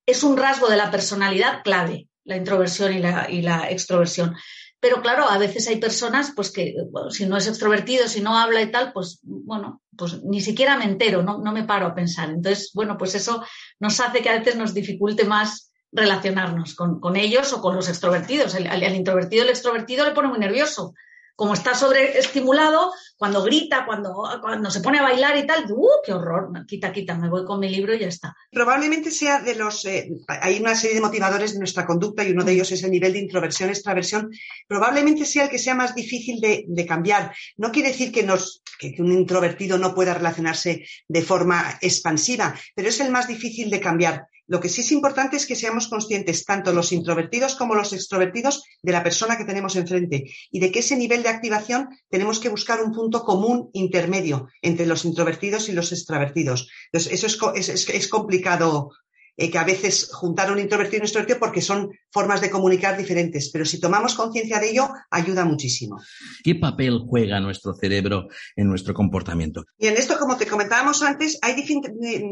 es 0.06 0.24
un 0.24 0.36
rasgo 0.36 0.68
de 0.68 0.76
la 0.76 0.92
personalidad 0.92 1.64
clave, 1.64 2.10
la 2.26 2.36
introversión 2.36 2.94
y 2.94 3.42
la 3.42 3.70
extroversión. 3.70 4.36
Pero 4.84 5.02
claro, 5.02 5.30
a 5.30 5.38
veces 5.38 5.66
hay 5.70 5.78
personas 5.78 6.34
pues 6.36 6.52
que 6.52 6.76
si 7.10 7.26
no 7.26 7.38
es 7.38 7.48
extrovertido, 7.48 8.06
si 8.10 8.20
no 8.20 8.38
habla 8.38 8.62
y 8.62 8.70
tal, 8.70 8.92
pues 8.92 9.22
bueno, 9.24 9.82
pues 9.98 10.22
ni 10.26 10.42
siquiera 10.42 10.78
me 10.78 10.84
entero, 10.84 11.24
no, 11.24 11.40
me 11.54 11.64
paro 11.64 11.86
a 11.86 11.96
pensar. 11.96 12.30
Entonces, 12.30 12.72
bueno, 12.74 12.98
pues 12.98 13.16
eso 13.16 13.46
nos 13.80 13.98
hace 14.02 14.22
que 14.22 14.28
a 14.28 14.38
veces 14.40 14.58
nos 14.58 14.74
dificulte 14.74 15.24
más 15.24 15.72
relacionarnos 15.94 16.76
con, 16.76 17.16
ellos 17.16 17.54
o 17.54 17.62
con 17.62 17.78
los 17.78 17.88
extrovertidos. 17.88 18.56
al, 18.56 18.94
introvertido, 18.94 19.44
el 19.44 19.52
extrovertido 19.52 20.04
le 20.04 20.12
pone 20.12 20.28
muy 20.28 20.40
nervioso 20.40 20.94
como 21.36 21.54
está 21.54 21.74
sobreestimulado, 21.74 22.92
cuando 23.18 23.44
grita, 23.44 23.86
cuando, 23.86 24.14
cuando 24.42 24.70
se 24.70 24.82
pone 24.82 25.00
a 25.00 25.04
bailar 25.04 25.38
y 25.38 25.48
tal, 25.48 25.66
¡uh, 25.72 25.88
qué 26.06 26.14
horror! 26.14 26.52
Quita, 26.68 26.92
quita, 26.92 27.16
me 27.16 27.30
voy 27.30 27.46
con 27.46 27.60
mi 27.60 27.70
libro 27.70 27.94
y 27.94 28.00
ya 28.00 28.08
está. 28.08 28.36
Probablemente 28.52 29.10
sea 29.12 29.40
de 29.40 29.56
los, 29.56 29.86
eh, 29.86 30.10
hay 30.28 30.60
una 30.60 30.76
serie 30.76 30.96
de 30.96 31.02
motivadores 31.02 31.54
de 31.54 31.60
nuestra 31.60 31.86
conducta 31.86 32.24
y 32.24 32.32
uno 32.32 32.44
de 32.44 32.52
ellos 32.52 32.72
es 32.72 32.84
el 32.84 32.92
nivel 32.92 33.14
de 33.14 33.20
introversión, 33.20 33.70
extraversión, 33.70 34.30
probablemente 34.68 35.26
sea 35.26 35.46
el 35.46 35.50
que 35.50 35.60
sea 35.60 35.74
más 35.74 35.96
difícil 35.96 36.40
de, 36.42 36.86
cambiar. 36.86 37.34
No 37.56 37.72
quiere 37.72 37.90
decir 37.90 38.12
que, 38.12 38.24
nos, 38.24 38.62
que 38.78 38.96
un 39.00 39.12
introvertido 39.14 39.78
no 39.78 39.96
pueda 39.96 40.14
relacionarse 40.14 40.86
de 41.08 41.22
forma 41.22 41.78
expansiva, 41.82 42.54
pero 42.76 42.90
es 42.90 43.00
el 43.00 43.10
más 43.10 43.28
difícil 43.28 43.70
de 43.70 43.80
cambiar. 43.80 44.28
Lo 44.54 44.60
que 44.60 44.70
sí 44.70 44.82
es 44.82 44.92
importante 44.92 45.36
es 45.36 45.48
que 45.48 45.56
seamos 45.56 45.88
conscientes, 45.88 46.46
tanto 46.46 46.74
los 46.74 46.92
introvertidos 46.92 47.56
como 47.56 47.74
los 47.74 47.92
extrovertidos, 47.92 48.62
de 48.84 48.92
la 48.92 49.02
persona 49.02 49.36
que 49.36 49.46
tenemos 49.46 49.76
enfrente 49.76 50.26
y 50.52 50.60
de 50.60 50.72
que 50.72 50.82
ese 50.82 50.96
nivel 50.96 51.24
de 51.24 51.30
activación 51.30 51.90
tenemos 52.08 52.40
que 52.40 52.50
buscar 52.50 52.80
un 52.84 52.92
punto 52.92 53.24
común 53.24 53.72
intermedio 53.74 54.50
entre 54.62 54.86
los 54.86 55.06
introvertidos 55.06 55.70
y 55.70 55.72
los 55.72 55.92
extravertidos. 55.92 56.70
Entonces, 56.92 57.14
eso 57.14 57.52
es, 57.56 57.90
es, 57.90 58.08
complicado 58.08 58.92
eh, 59.36 59.50
que 59.50 59.58
a 59.58 59.64
veces 59.64 60.10
juntaron 60.14 60.60
introvertido 60.60 61.02
y 61.02 61.06
extrovertido 61.06 61.40
porque 61.40 61.62
son 61.62 61.92
formas 62.12 62.40
de 62.40 62.52
comunicar 62.52 62.96
diferentes, 62.96 63.50
pero 63.52 63.66
si 63.66 63.80
tomamos 63.80 64.14
conciencia 64.14 64.60
de 64.60 64.70
ello, 64.70 64.90
ayuda 65.10 65.44
muchísimo. 65.44 66.00
¿Qué 66.44 66.54
papel 66.54 67.00
juega 67.08 67.40
nuestro 67.40 67.74
cerebro 67.74 68.28
en 68.56 68.68
nuestro 68.68 68.94
comportamiento? 68.94 69.66
Y 69.78 69.88
en 69.88 69.98
esto, 69.98 70.20
como 70.20 70.38
te 70.38 70.46
comentábamos 70.46 71.02
antes, 71.02 71.40
hay 71.42 71.56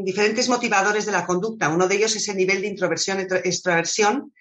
diferentes 0.04 0.48
motivadores 0.48 1.08
de 1.08 1.12
la 1.12 1.26
conducta. 1.26 1.70
Uno 1.70 1.88
de 1.88 1.96
ellos 1.96 2.16
es 2.16 2.28
el 2.30 2.38
nivel 2.38 2.62
de 2.62 2.68
introversión 2.68 3.20
y 3.20 3.24
extraversión. 3.24 4.32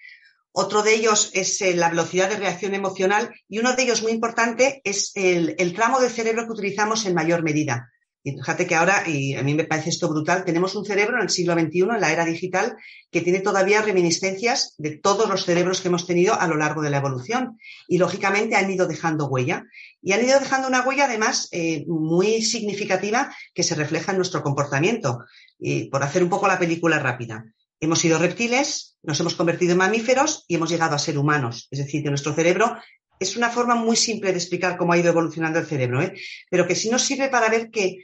Otro 0.51 0.83
de 0.83 0.93
ellos 0.93 1.31
es 1.33 1.61
eh, 1.61 1.75
la 1.75 1.89
velocidad 1.89 2.29
de 2.29 2.37
reacción 2.37 2.75
emocional 2.75 3.33
y 3.47 3.59
uno 3.59 3.73
de 3.73 3.83
ellos 3.83 4.03
muy 4.03 4.11
importante 4.11 4.81
es 4.83 5.13
el, 5.15 5.55
el 5.57 5.73
tramo 5.73 5.99
del 5.99 6.11
cerebro 6.11 6.45
que 6.45 6.51
utilizamos 6.51 7.05
en 7.05 7.15
mayor 7.15 7.41
medida. 7.41 7.90
Y 8.23 8.33
fíjate 8.33 8.67
que 8.67 8.75
ahora, 8.75 9.03
y 9.07 9.33
a 9.33 9.41
mí 9.41 9.55
me 9.55 9.63
parece 9.63 9.89
esto 9.89 10.07
brutal, 10.07 10.45
tenemos 10.45 10.75
un 10.75 10.85
cerebro 10.85 11.17
en 11.17 11.23
el 11.23 11.29
siglo 11.29 11.53
XXI, 11.53 11.79
en 11.81 12.01
la 12.01 12.11
era 12.11 12.23
digital, 12.23 12.77
que 13.09 13.21
tiene 13.21 13.39
todavía 13.39 13.81
reminiscencias 13.81 14.75
de 14.77 14.97
todos 14.97 15.27
los 15.27 15.45
cerebros 15.45 15.81
que 15.81 15.87
hemos 15.87 16.05
tenido 16.05 16.39
a 16.39 16.47
lo 16.47 16.55
largo 16.55 16.81
de 16.81 16.91
la 16.91 16.97
evolución. 16.97 17.57
Y 17.87 17.97
lógicamente 17.97 18.55
han 18.55 18.69
ido 18.69 18.87
dejando 18.87 19.27
huella. 19.27 19.65
Y 20.03 20.13
han 20.13 20.23
ido 20.23 20.39
dejando 20.39 20.67
una 20.67 20.81
huella 20.81 21.05
además 21.05 21.47
eh, 21.51 21.83
muy 21.87 22.41
significativa 22.43 23.33
que 23.53 23.63
se 23.63 23.75
refleja 23.75 24.11
en 24.11 24.17
nuestro 24.17 24.43
comportamiento. 24.43 25.19
Y 25.57 25.85
por 25.89 26.03
hacer 26.03 26.23
un 26.23 26.29
poco 26.29 26.47
la 26.47 26.59
película 26.59 26.99
rápida. 26.99 27.45
Hemos 27.79 27.97
sido 27.97 28.19
reptiles, 28.19 28.97
nos 29.01 29.19
hemos 29.19 29.33
convertido 29.33 29.71
en 29.71 29.79
mamíferos 29.79 30.45
y 30.47 30.55
hemos 30.55 30.69
llegado 30.69 30.95
a 30.95 30.99
ser 30.99 31.17
humanos. 31.17 31.67
Es 31.71 31.79
decir, 31.79 32.03
que 32.03 32.09
nuestro 32.09 32.33
cerebro 32.33 32.77
es 33.21 33.37
una 33.37 33.51
forma 33.51 33.75
muy 33.75 33.95
simple 33.95 34.31
de 34.31 34.39
explicar 34.39 34.77
cómo 34.77 34.93
ha 34.93 34.97
ido 34.97 35.09
evolucionando 35.09 35.59
el 35.59 35.67
cerebro, 35.67 36.01
¿eh? 36.01 36.13
pero 36.49 36.65
que 36.67 36.75
sí 36.75 36.89
nos 36.89 37.03
sirve 37.03 37.29
para 37.29 37.49
ver 37.49 37.69
que 37.69 37.99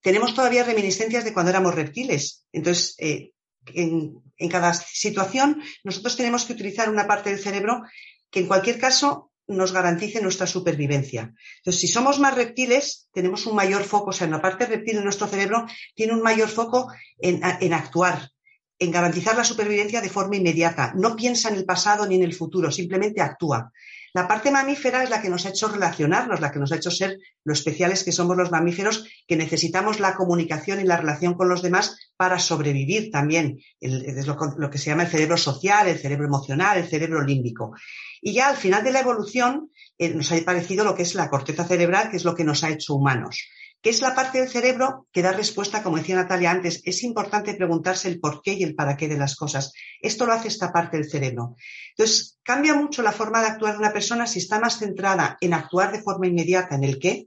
tenemos 0.00 0.34
todavía 0.34 0.64
reminiscencias 0.64 1.24
de 1.24 1.34
cuando 1.34 1.50
éramos 1.50 1.74
reptiles. 1.74 2.46
Entonces, 2.52 2.94
eh, 2.98 3.32
en, 3.66 4.22
cada 4.50 4.72
situación, 4.72 5.62
nosotros 5.84 6.16
tenemos 6.16 6.46
que 6.46 6.54
utilizar 6.54 6.88
una 6.88 7.06
parte 7.06 7.30
del 7.30 7.38
cerebro 7.38 7.82
que 8.30 8.40
en 8.40 8.46
cualquier 8.46 8.78
caso 8.78 9.30
nos 9.46 9.72
garantice 9.72 10.22
nuestra 10.22 10.46
supervivencia. 10.46 11.34
Entonces, 11.58 11.80
si 11.80 11.86
somos 11.86 12.18
más 12.18 12.34
reptiles, 12.34 13.08
tenemos 13.12 13.46
un 13.46 13.54
mayor 13.54 13.84
foco, 13.84 14.10
o 14.10 14.12
sea, 14.12 14.24
en 14.24 14.30
la 14.30 14.40
parte 14.40 14.64
reptil 14.64 14.96
de 14.96 15.04
nuestro 15.04 15.26
cerebro 15.26 15.66
tiene 15.94 16.14
un 16.14 16.22
mayor 16.22 16.48
foco 16.48 16.90
en, 17.18 17.42
en 17.60 17.74
actuar, 17.74 18.30
en 18.78 18.90
garantizar 18.90 19.36
la 19.36 19.44
supervivencia 19.44 20.00
de 20.00 20.08
forma 20.08 20.36
inmediata. 20.36 20.94
No 20.96 21.14
piensa 21.14 21.50
en 21.50 21.56
el 21.56 21.66
pasado 21.66 22.06
ni 22.06 22.16
en 22.16 22.22
el 22.22 22.34
futuro, 22.34 22.72
simplemente 22.72 23.20
actúa. 23.20 23.70
La 24.14 24.28
parte 24.28 24.50
mamífera 24.50 25.02
es 25.02 25.10
la 25.10 25.22
que 25.22 25.30
nos 25.30 25.46
ha 25.46 25.48
hecho 25.48 25.68
relacionarnos, 25.68 26.40
la 26.40 26.52
que 26.52 26.58
nos 26.58 26.70
ha 26.70 26.76
hecho 26.76 26.90
ser 26.90 27.18
lo 27.44 27.54
especiales 27.54 28.04
que 28.04 28.12
somos 28.12 28.36
los 28.36 28.50
mamíferos, 28.50 29.06
que 29.26 29.36
necesitamos 29.36 30.00
la 30.00 30.14
comunicación 30.14 30.80
y 30.80 30.84
la 30.84 30.98
relación 30.98 31.34
con 31.34 31.48
los 31.48 31.62
demás 31.62 32.12
para 32.16 32.38
sobrevivir 32.38 33.10
también. 33.10 33.58
es 33.80 34.26
lo, 34.26 34.70
que 34.70 34.78
se 34.78 34.90
llama 34.90 35.04
el 35.04 35.08
cerebro 35.08 35.38
social, 35.38 35.88
el 35.88 35.98
cerebro 35.98 36.26
emocional, 36.26 36.76
el 36.76 36.88
cerebro 36.88 37.22
límbico. 37.22 37.72
Y 38.20 38.34
ya 38.34 38.48
al 38.48 38.56
final 38.56 38.84
de 38.84 38.92
la 38.92 39.00
evolución 39.00 39.70
eh, 39.96 40.10
nos 40.10 40.30
ha 40.30 40.40
parecido 40.44 40.84
lo 40.84 40.94
que 40.94 41.02
es 41.02 41.14
la 41.14 41.30
corteza 41.30 41.64
cerebral, 41.64 42.10
que 42.10 42.18
es 42.18 42.24
lo 42.24 42.34
que 42.34 42.44
nos 42.44 42.62
ha 42.64 42.70
hecho 42.70 42.94
humanos 42.94 43.48
que 43.82 43.90
es 43.90 44.00
la 44.00 44.14
parte 44.14 44.38
del 44.38 44.48
cerebro 44.48 45.08
que 45.12 45.22
da 45.22 45.32
respuesta, 45.32 45.82
como 45.82 45.98
decía 45.98 46.14
Natalia 46.14 46.52
antes, 46.52 46.80
es 46.84 47.02
importante 47.02 47.54
preguntarse 47.54 48.08
el 48.08 48.20
por 48.20 48.40
qué 48.40 48.54
y 48.54 48.62
el 48.62 48.76
para 48.76 48.96
qué 48.96 49.08
de 49.08 49.18
las 49.18 49.34
cosas. 49.34 49.72
Esto 50.00 50.24
lo 50.24 50.32
hace 50.32 50.48
esta 50.48 50.72
parte 50.72 50.96
del 50.96 51.10
cerebro. 51.10 51.56
Entonces, 51.90 52.38
cambia 52.44 52.74
mucho 52.74 53.02
la 53.02 53.10
forma 53.10 53.40
de 53.40 53.48
actuar 53.48 53.74
de 53.74 53.80
una 53.80 53.92
persona 53.92 54.26
si 54.28 54.38
está 54.38 54.60
más 54.60 54.78
centrada 54.78 55.36
en 55.40 55.52
actuar 55.52 55.90
de 55.90 56.00
forma 56.00 56.28
inmediata 56.28 56.76
en 56.76 56.84
el 56.84 57.00
qué, 57.00 57.26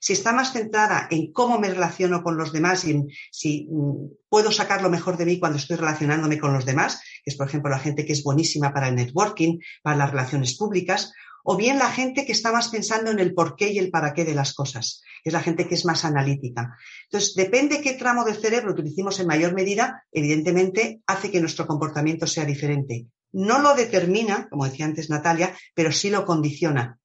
si 0.00 0.14
está 0.14 0.32
más 0.32 0.52
centrada 0.52 1.06
en 1.12 1.32
cómo 1.32 1.60
me 1.60 1.68
relaciono 1.68 2.24
con 2.24 2.36
los 2.36 2.52
demás 2.52 2.84
y 2.84 2.90
en 2.90 3.08
si 3.30 3.68
mm, 3.70 4.08
puedo 4.28 4.50
sacar 4.50 4.82
lo 4.82 4.90
mejor 4.90 5.16
de 5.16 5.24
mí 5.24 5.38
cuando 5.38 5.58
estoy 5.58 5.76
relacionándome 5.76 6.40
con 6.40 6.52
los 6.52 6.66
demás, 6.66 7.00
que 7.22 7.30
es 7.30 7.36
por 7.36 7.46
ejemplo 7.46 7.70
la 7.70 7.78
gente 7.78 8.04
que 8.04 8.12
es 8.12 8.24
buenísima 8.24 8.74
para 8.74 8.88
el 8.88 8.96
networking, 8.96 9.60
para 9.80 9.96
las 9.96 10.10
relaciones 10.10 10.56
públicas, 10.56 11.12
o 11.44 11.56
bien 11.56 11.78
la 11.78 11.90
gente 11.90 12.24
que 12.24 12.32
está 12.32 12.52
más 12.52 12.68
pensando 12.68 13.10
en 13.10 13.18
el 13.18 13.34
por 13.34 13.56
qué 13.56 13.70
y 13.70 13.78
el 13.78 13.90
para 13.90 14.14
qué 14.14 14.24
de 14.24 14.34
las 14.34 14.54
cosas, 14.54 15.02
es 15.24 15.32
la 15.32 15.42
gente 15.42 15.68
que 15.68 15.74
es 15.74 15.84
más 15.84 16.04
analítica. 16.04 16.76
Entonces, 17.04 17.34
depende 17.34 17.80
qué 17.80 17.94
tramo 17.94 18.24
del 18.24 18.36
cerebro 18.36 18.72
utilicemos 18.72 19.18
en 19.20 19.26
mayor 19.26 19.54
medida, 19.54 20.04
evidentemente 20.12 21.00
hace 21.06 21.30
que 21.30 21.40
nuestro 21.40 21.66
comportamiento 21.66 22.26
sea 22.26 22.44
diferente. 22.44 23.06
No 23.32 23.60
lo 23.60 23.74
determina, 23.74 24.48
como 24.48 24.66
decía 24.66 24.84
antes 24.84 25.10
Natalia, 25.10 25.56
pero 25.74 25.90
sí 25.90 26.10
lo 26.10 26.26
condiciona. 26.26 26.98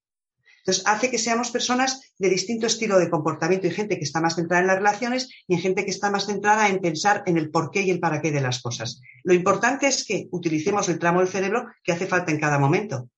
Entonces, 0.59 0.83
hace 0.85 1.09
que 1.09 1.17
seamos 1.17 1.49
personas 1.49 2.11
de 2.17 2.29
distinto 2.29 2.67
estilo 2.67 2.99
de 2.99 3.09
comportamiento 3.09 3.67
y 3.67 3.71
gente 3.71 3.97
que 3.97 4.03
está 4.03 4.19
más 4.19 4.35
centrada 4.35 4.61
en 4.61 4.67
las 4.67 4.75
relaciones 4.75 5.29
y 5.47 5.57
gente 5.57 5.85
que 5.85 5.91
está 5.91 6.11
más 6.11 6.25
centrada 6.25 6.67
en 6.67 6.79
pensar 6.79 7.23
en 7.25 7.37
el 7.37 7.49
por 7.49 7.71
qué 7.71 7.83
y 7.83 7.89
el 7.89 8.01
para 8.01 8.21
qué 8.21 8.31
de 8.31 8.41
las 8.41 8.61
cosas. 8.61 8.99
Lo 9.23 9.33
importante 9.33 9.87
es 9.87 10.05
que 10.05 10.27
utilicemos 10.29 10.89
el 10.89 10.99
tramo 10.99 11.21
del 11.21 11.29
cerebro 11.29 11.67
que 11.81 11.93
hace 11.93 12.05
falta 12.05 12.33
en 12.33 12.39
cada 12.41 12.59
momento 12.59 13.09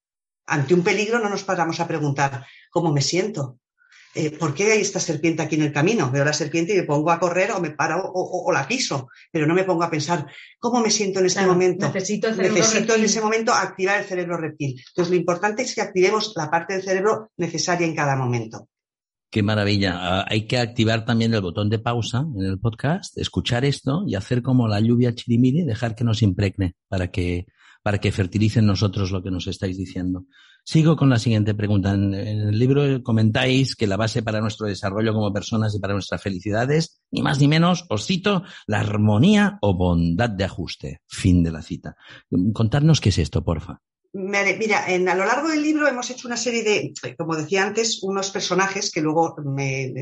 ante 0.49 0.73
un 0.73 0.83
peligro 0.83 1.19
no 1.19 1.29
nos 1.29 1.43
paramos 1.43 1.79
a 1.79 1.87
preguntar 1.87 2.45
cómo 2.69 2.91
me 2.91 3.01
siento. 3.01 3.59
Eh, 4.15 4.31
¿Por 4.31 4.55
qué 4.55 4.71
hay 4.71 4.81
esta 4.81 4.99
serpiente 4.99 5.43
aquí 5.43 5.55
en 5.55 5.61
el 5.61 5.71
camino? 5.71 6.09
Veo 6.09 6.25
la 6.25 6.33
serpiente 6.33 6.73
y 6.73 6.77
me 6.77 6.83
pongo 6.83 7.11
a 7.11 7.19
correr 7.19 7.51
o 7.51 7.61
me 7.61 7.71
paro 7.71 8.01
o, 8.11 8.51
la 8.51 8.67
piso, 8.67 9.07
pero 9.31 9.45
no 9.45 9.53
me 9.53 9.63
pongo 9.63 9.83
a 9.83 9.91
pensar 9.91 10.25
cómo 10.57 10.81
me 10.81 10.89
siento 10.89 11.19
en 11.19 11.27
este 11.27 11.45
momento. 11.45 11.85
Necesito, 11.85 12.31
necesito 12.31 12.95
en 12.95 13.03
ese 13.03 13.21
momento 13.21 13.53
activar 13.53 13.99
el 13.99 14.05
cerebro 14.05 14.37
reptil. 14.37 14.81
Entonces, 14.89 15.11
lo 15.11 15.15
importante 15.15 15.61
es 15.61 15.75
que 15.75 15.81
activemos 15.81 16.33
la 16.35 16.49
parte 16.49 16.73
del 16.73 16.83
cerebro 16.83 17.31
necesaria 17.37 17.85
en 17.85 17.95
cada 17.95 18.15
momento. 18.15 18.67
Qué 19.29 19.43
maravilla. 19.43 19.93
Ah, 19.95 20.25
hay 20.27 20.47
que 20.47 20.57
activar 20.57 21.05
también 21.05 21.31
el 21.35 21.41
botón 21.41 21.69
de 21.69 21.77
pausa 21.77 22.25
en 22.35 22.45
el 22.45 22.59
podcast, 22.59 23.15
escuchar 23.19 23.63
esto 23.63 24.03
y 24.07 24.15
hacer 24.15 24.41
como 24.41 24.67
la 24.67 24.79
lluvia 24.79 25.13
chirimiri, 25.13 25.63
dejar 25.63 25.93
que 25.93 26.03
nos 26.03 26.23
impregne 26.23 26.73
para 26.87 27.11
que 27.11 27.45
para 27.81 27.99
que 27.99 28.11
fertilicen 28.11 28.65
nosotros 28.65 29.11
lo 29.11 29.23
que 29.23 29.31
nos 29.31 29.47
estáis 29.47 29.77
diciendo. 29.77 30.25
Sigo 30.63 30.95
con 30.95 31.09
la 31.09 31.19
siguiente 31.19 31.53
pregunta. 31.53 31.93
En, 31.93 32.13
el 32.13 32.59
libro 32.59 33.01
comentáis 33.03 33.75
que 33.75 33.87
la 33.87 33.97
base 33.97 34.21
para 34.21 34.41
nuestro 34.41 34.67
desarrollo 34.67 35.13
como 35.13 35.33
personas 35.33 35.73
y 35.75 35.79
para 35.79 35.93
nuestra 35.93 36.17
felicidad 36.17 36.69
es, 36.71 37.01
ni 37.11 37.21
más 37.21 37.39
ni 37.39 37.47
menos, 37.47 37.85
os 37.89 38.05
cito, 38.05 38.43
la 38.67 38.79
armonía 38.79 39.57
o 39.61 39.75
bondad 39.75 40.29
de 40.29 40.43
ajuste. 40.43 41.01
Fin 41.07 41.43
de 41.43 41.51
la 41.51 41.61
cita. 41.61 41.95
Contadnos 42.53 43.01
qué 43.01 43.09
es 43.09 43.17
esto, 43.17 43.43
porfa. 43.43 43.81
Mira, 44.11 44.91
en, 44.91 45.07
a 45.07 45.13
lo 45.13 45.23
largo 45.23 45.49
del 45.49 45.61
libro 45.61 45.87
hemos 45.87 46.09
hecho 46.09 46.27
una 46.27 46.37
serie 46.37 46.63
de, 46.63 47.15
como 47.15 47.35
decía 47.35 47.63
antes, 47.63 48.01
unos 48.01 48.31
personajes 48.31 48.91
que 48.91 49.01
luego 49.01 49.35
me, 49.45 49.93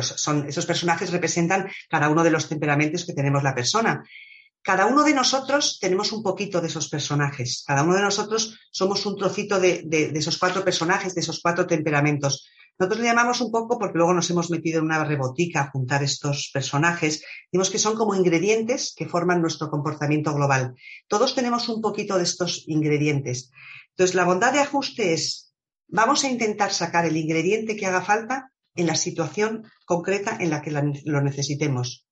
son, 0.00 0.46
esos 0.46 0.64
personajes 0.64 1.10
representan 1.10 1.68
cada 1.88 2.08
uno 2.08 2.22
de 2.22 2.30
los 2.30 2.48
temperamentos 2.48 3.04
que 3.04 3.14
tenemos 3.14 3.42
la 3.42 3.54
persona 3.54 4.04
cada 4.62 4.86
uno 4.86 5.02
de 5.02 5.12
nosotros 5.12 5.78
tenemos 5.80 6.12
un 6.12 6.22
poquito 6.22 6.60
de 6.60 6.68
esos 6.68 6.88
personajes. 6.88 7.64
Cada 7.66 7.82
uno 7.82 7.96
de 7.96 8.02
nosotros 8.02 8.58
somos 8.70 9.04
un 9.06 9.16
trocito 9.16 9.58
de, 9.58 9.86
esos 10.14 10.38
cuatro 10.38 10.64
personajes, 10.64 11.14
de 11.14 11.20
esos 11.20 11.40
cuatro 11.42 11.66
temperamentos. 11.66 12.48
Nosotros 12.78 13.00
le 13.00 13.08
llamamos 13.08 13.40
un 13.40 13.50
poco, 13.50 13.78
porque 13.78 13.98
luego 13.98 14.14
nos 14.14 14.30
hemos 14.30 14.50
metido 14.50 14.78
en 14.78 14.86
una 14.86 15.04
rebotica 15.04 15.62
a 15.62 15.70
juntar 15.70 16.02
estos 16.02 16.50
personajes, 16.52 17.22
Decimos 17.50 17.70
que 17.70 17.78
son 17.78 17.96
como 17.96 18.14
ingredientes 18.14 18.94
que 18.96 19.08
forman 19.08 19.42
nuestro 19.42 19.68
comportamiento 19.68 20.32
global. 20.32 20.74
Todos 21.06 21.34
tenemos 21.34 21.68
un 21.68 21.82
poquito 21.82 22.16
de 22.16 22.22
estos 22.22 22.64
ingredientes. 22.66 23.50
Entonces, 23.90 24.14
la 24.14 24.24
bondad 24.24 24.52
de 24.52 24.60
ajuste 24.60 25.12
es, 25.12 25.52
vamos 25.88 26.24
a 26.24 26.30
intentar 26.30 26.72
sacar 26.72 27.04
el 27.04 27.16
ingrediente 27.16 27.76
que 27.76 27.86
haga 27.86 28.00
falta 28.00 28.52
en 28.74 28.86
la 28.86 28.94
situación 28.94 29.64
concreta 29.84 30.38
en 30.40 30.48
la 30.48 30.62
que 30.62 30.70
lo 30.70 31.20
necesitemos. 31.20 32.06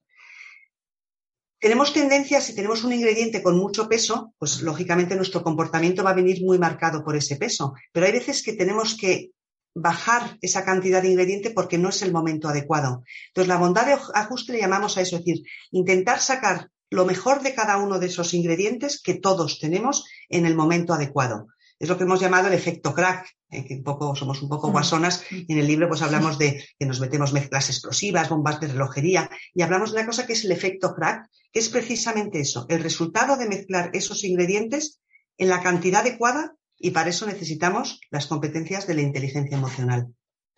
Tenemos 1.60 1.92
tendencia, 1.92 2.40
si 2.40 2.54
tenemos 2.54 2.84
un 2.84 2.92
ingrediente 2.94 3.42
con 3.42 3.58
mucho 3.58 3.86
peso, 3.86 4.32
pues 4.38 4.62
lógicamente 4.62 5.14
nuestro 5.14 5.42
comportamiento 5.42 6.02
va 6.02 6.10
a 6.10 6.14
venir 6.14 6.42
muy 6.42 6.58
marcado 6.58 7.04
por 7.04 7.16
ese 7.16 7.36
peso. 7.36 7.74
Pero 7.92 8.06
hay 8.06 8.12
veces 8.12 8.42
que 8.42 8.54
tenemos 8.54 8.96
que 8.96 9.32
bajar 9.74 10.38
esa 10.40 10.64
cantidad 10.64 11.02
de 11.02 11.10
ingrediente 11.10 11.50
porque 11.50 11.76
no 11.76 11.90
es 11.90 12.00
el 12.00 12.12
momento 12.12 12.48
adecuado. 12.48 13.04
Entonces, 13.28 13.48
la 13.48 13.58
bondad 13.58 13.86
de 13.86 13.98
ajuste 14.14 14.54
le 14.54 14.60
llamamos 14.60 14.96
a 14.96 15.02
eso, 15.02 15.16
es 15.16 15.24
decir, 15.24 15.44
intentar 15.70 16.20
sacar 16.20 16.70
lo 16.88 17.04
mejor 17.04 17.42
de 17.42 17.54
cada 17.54 17.76
uno 17.76 17.98
de 17.98 18.06
esos 18.06 18.32
ingredientes 18.32 19.00
que 19.00 19.14
todos 19.14 19.60
tenemos 19.60 20.06
en 20.28 20.46
el 20.46 20.56
momento 20.56 20.94
adecuado. 20.94 21.46
Es 21.80 21.88
lo 21.88 21.96
que 21.96 22.04
hemos 22.04 22.20
llamado 22.20 22.48
el 22.48 22.52
efecto 22.52 22.92
crack, 22.92 23.26
eh, 23.48 23.64
que 23.64 23.74
un 23.74 23.82
poco, 23.82 24.14
somos 24.14 24.42
un 24.42 24.50
poco 24.50 24.68
mm. 24.68 24.72
guasonas. 24.72 25.24
En 25.30 25.58
el 25.58 25.66
libro 25.66 25.88
pues 25.88 26.02
hablamos 26.02 26.36
de 26.36 26.62
que 26.78 26.84
nos 26.84 27.00
metemos 27.00 27.32
mezclas 27.32 27.70
explosivas, 27.70 28.28
bombas 28.28 28.60
de 28.60 28.68
relojería, 28.68 29.30
y 29.54 29.62
hablamos 29.62 29.90
de 29.90 29.96
una 29.96 30.06
cosa 30.06 30.26
que 30.26 30.34
es 30.34 30.44
el 30.44 30.52
efecto 30.52 30.94
crack, 30.94 31.30
que 31.50 31.58
es 31.58 31.70
precisamente 31.70 32.38
eso, 32.38 32.66
el 32.68 32.82
resultado 32.82 33.38
de 33.38 33.48
mezclar 33.48 33.90
esos 33.94 34.24
ingredientes 34.24 35.00
en 35.38 35.48
la 35.48 35.62
cantidad 35.62 36.02
adecuada 36.02 36.54
y 36.78 36.90
para 36.90 37.08
eso 37.08 37.26
necesitamos 37.26 37.98
las 38.10 38.26
competencias 38.26 38.86
de 38.86 38.94
la 38.94 39.00
inteligencia 39.00 39.56
emocional. 39.56 40.14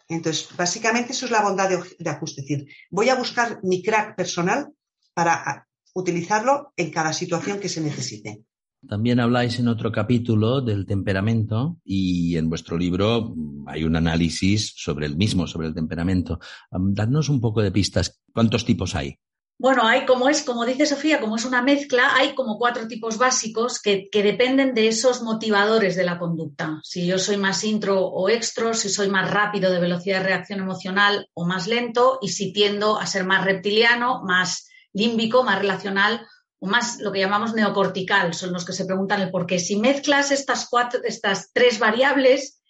Entonces, 0.09 0.49
básicamente 0.57 1.13
eso 1.13 1.27
es 1.27 1.31
la 1.31 1.43
bondad 1.43 1.69
de, 1.69 1.81
de 2.01 2.11
ajuste. 2.11 2.41
Es 2.41 2.49
decir, 2.49 2.67
voy 2.91 3.09
a 3.11 3.15
buscar 3.15 3.61
mi 3.63 3.81
crack 3.81 4.17
personal 4.17 4.73
para 5.15 5.69
utilizarlo 5.95 6.73
en 6.77 6.91
cada 6.91 7.13
situación 7.13 7.61
que 7.61 7.69
se 7.69 7.81
necesite. 7.81 8.43
También 8.89 9.21
habláis 9.21 9.59
en 9.61 9.69
otro 9.69 9.93
capítulo 9.93 10.61
del 10.61 10.87
temperamento 10.87 11.77
y 11.85 12.37
en 12.37 12.49
vuestro 12.49 12.77
libro 12.77 13.33
hay 13.67 13.85
un 13.85 13.95
análisis 13.95 14.73
sobre 14.77 15.07
el 15.07 15.17
mismo, 15.17 15.47
sobre 15.47 15.69
el 15.69 15.75
temperamento. 15.75 16.41
Dadnos 16.71 17.29
un 17.29 17.41
poco 17.41 17.63
de 17.63 17.71
pistas. 17.71 18.21
¿Cuántos 18.33 18.65
tipos 18.65 18.97
hay? 18.97 19.19
Bueno, 19.57 19.87
hay 19.87 20.05
como 20.07 20.29
es, 20.29 20.43
como 20.43 20.65
dice 20.65 20.87
Sofía, 20.87 21.21
como 21.21 21.37
es 21.37 21.45
una 21.45 21.63
mezcla, 21.63 22.17
hay 22.17 22.35
como 22.35 22.59
cuatro 22.59 22.89
tipos 22.89 23.17
básicos 23.17 23.81
que, 23.81 24.09
dependen 24.13 24.75
de 24.75 24.89
esos 24.89 25.23
motivadores 25.23 25.95
de 25.95 26.03
la 26.03 26.19
conducta. 26.19 26.81
Si 26.83 27.07
yo 27.07 27.17
soy 27.17 27.37
más 27.37 27.63
intro 27.63 28.05
o 28.05 28.29
extro, 28.29 28.75
si 28.75 28.89
soy 28.89 29.09
más 29.09 29.31
rápido 29.31 29.71
de 29.71 29.79
velocidad 29.79 30.19
de 30.19 30.27
reacción 30.27 30.59
emocional 30.59 31.29
o 31.35 31.47
más 31.47 31.69
lento, 31.69 32.19
y 32.21 32.31
si 32.31 32.53
tiendo 32.53 32.99
a 32.99 33.07
ser 33.07 33.25
más 33.25 33.45
reptiliano, 33.45 34.25
más 34.25 34.69
límbico, 34.93 35.45
más 35.45 35.61
relacional 35.61 36.27
o 36.63 36.67
más 36.67 37.01
lo 37.01 37.11
que 37.11 37.19
llamamos 37.19 37.55
neocortical, 37.55 38.35
son 38.35 38.53
los 38.53 38.65
que 38.65 38.73
se 38.73 38.85
preguntan 38.85 39.21
el 39.21 39.31
por 39.31 39.47
qué. 39.47 39.59
Si 39.59 39.77
mezclas 39.77 40.31
estas 40.31 40.69
cuatro, 40.71 41.01
estas 41.05 41.51
tres 41.53 41.81
variables, 41.81 42.63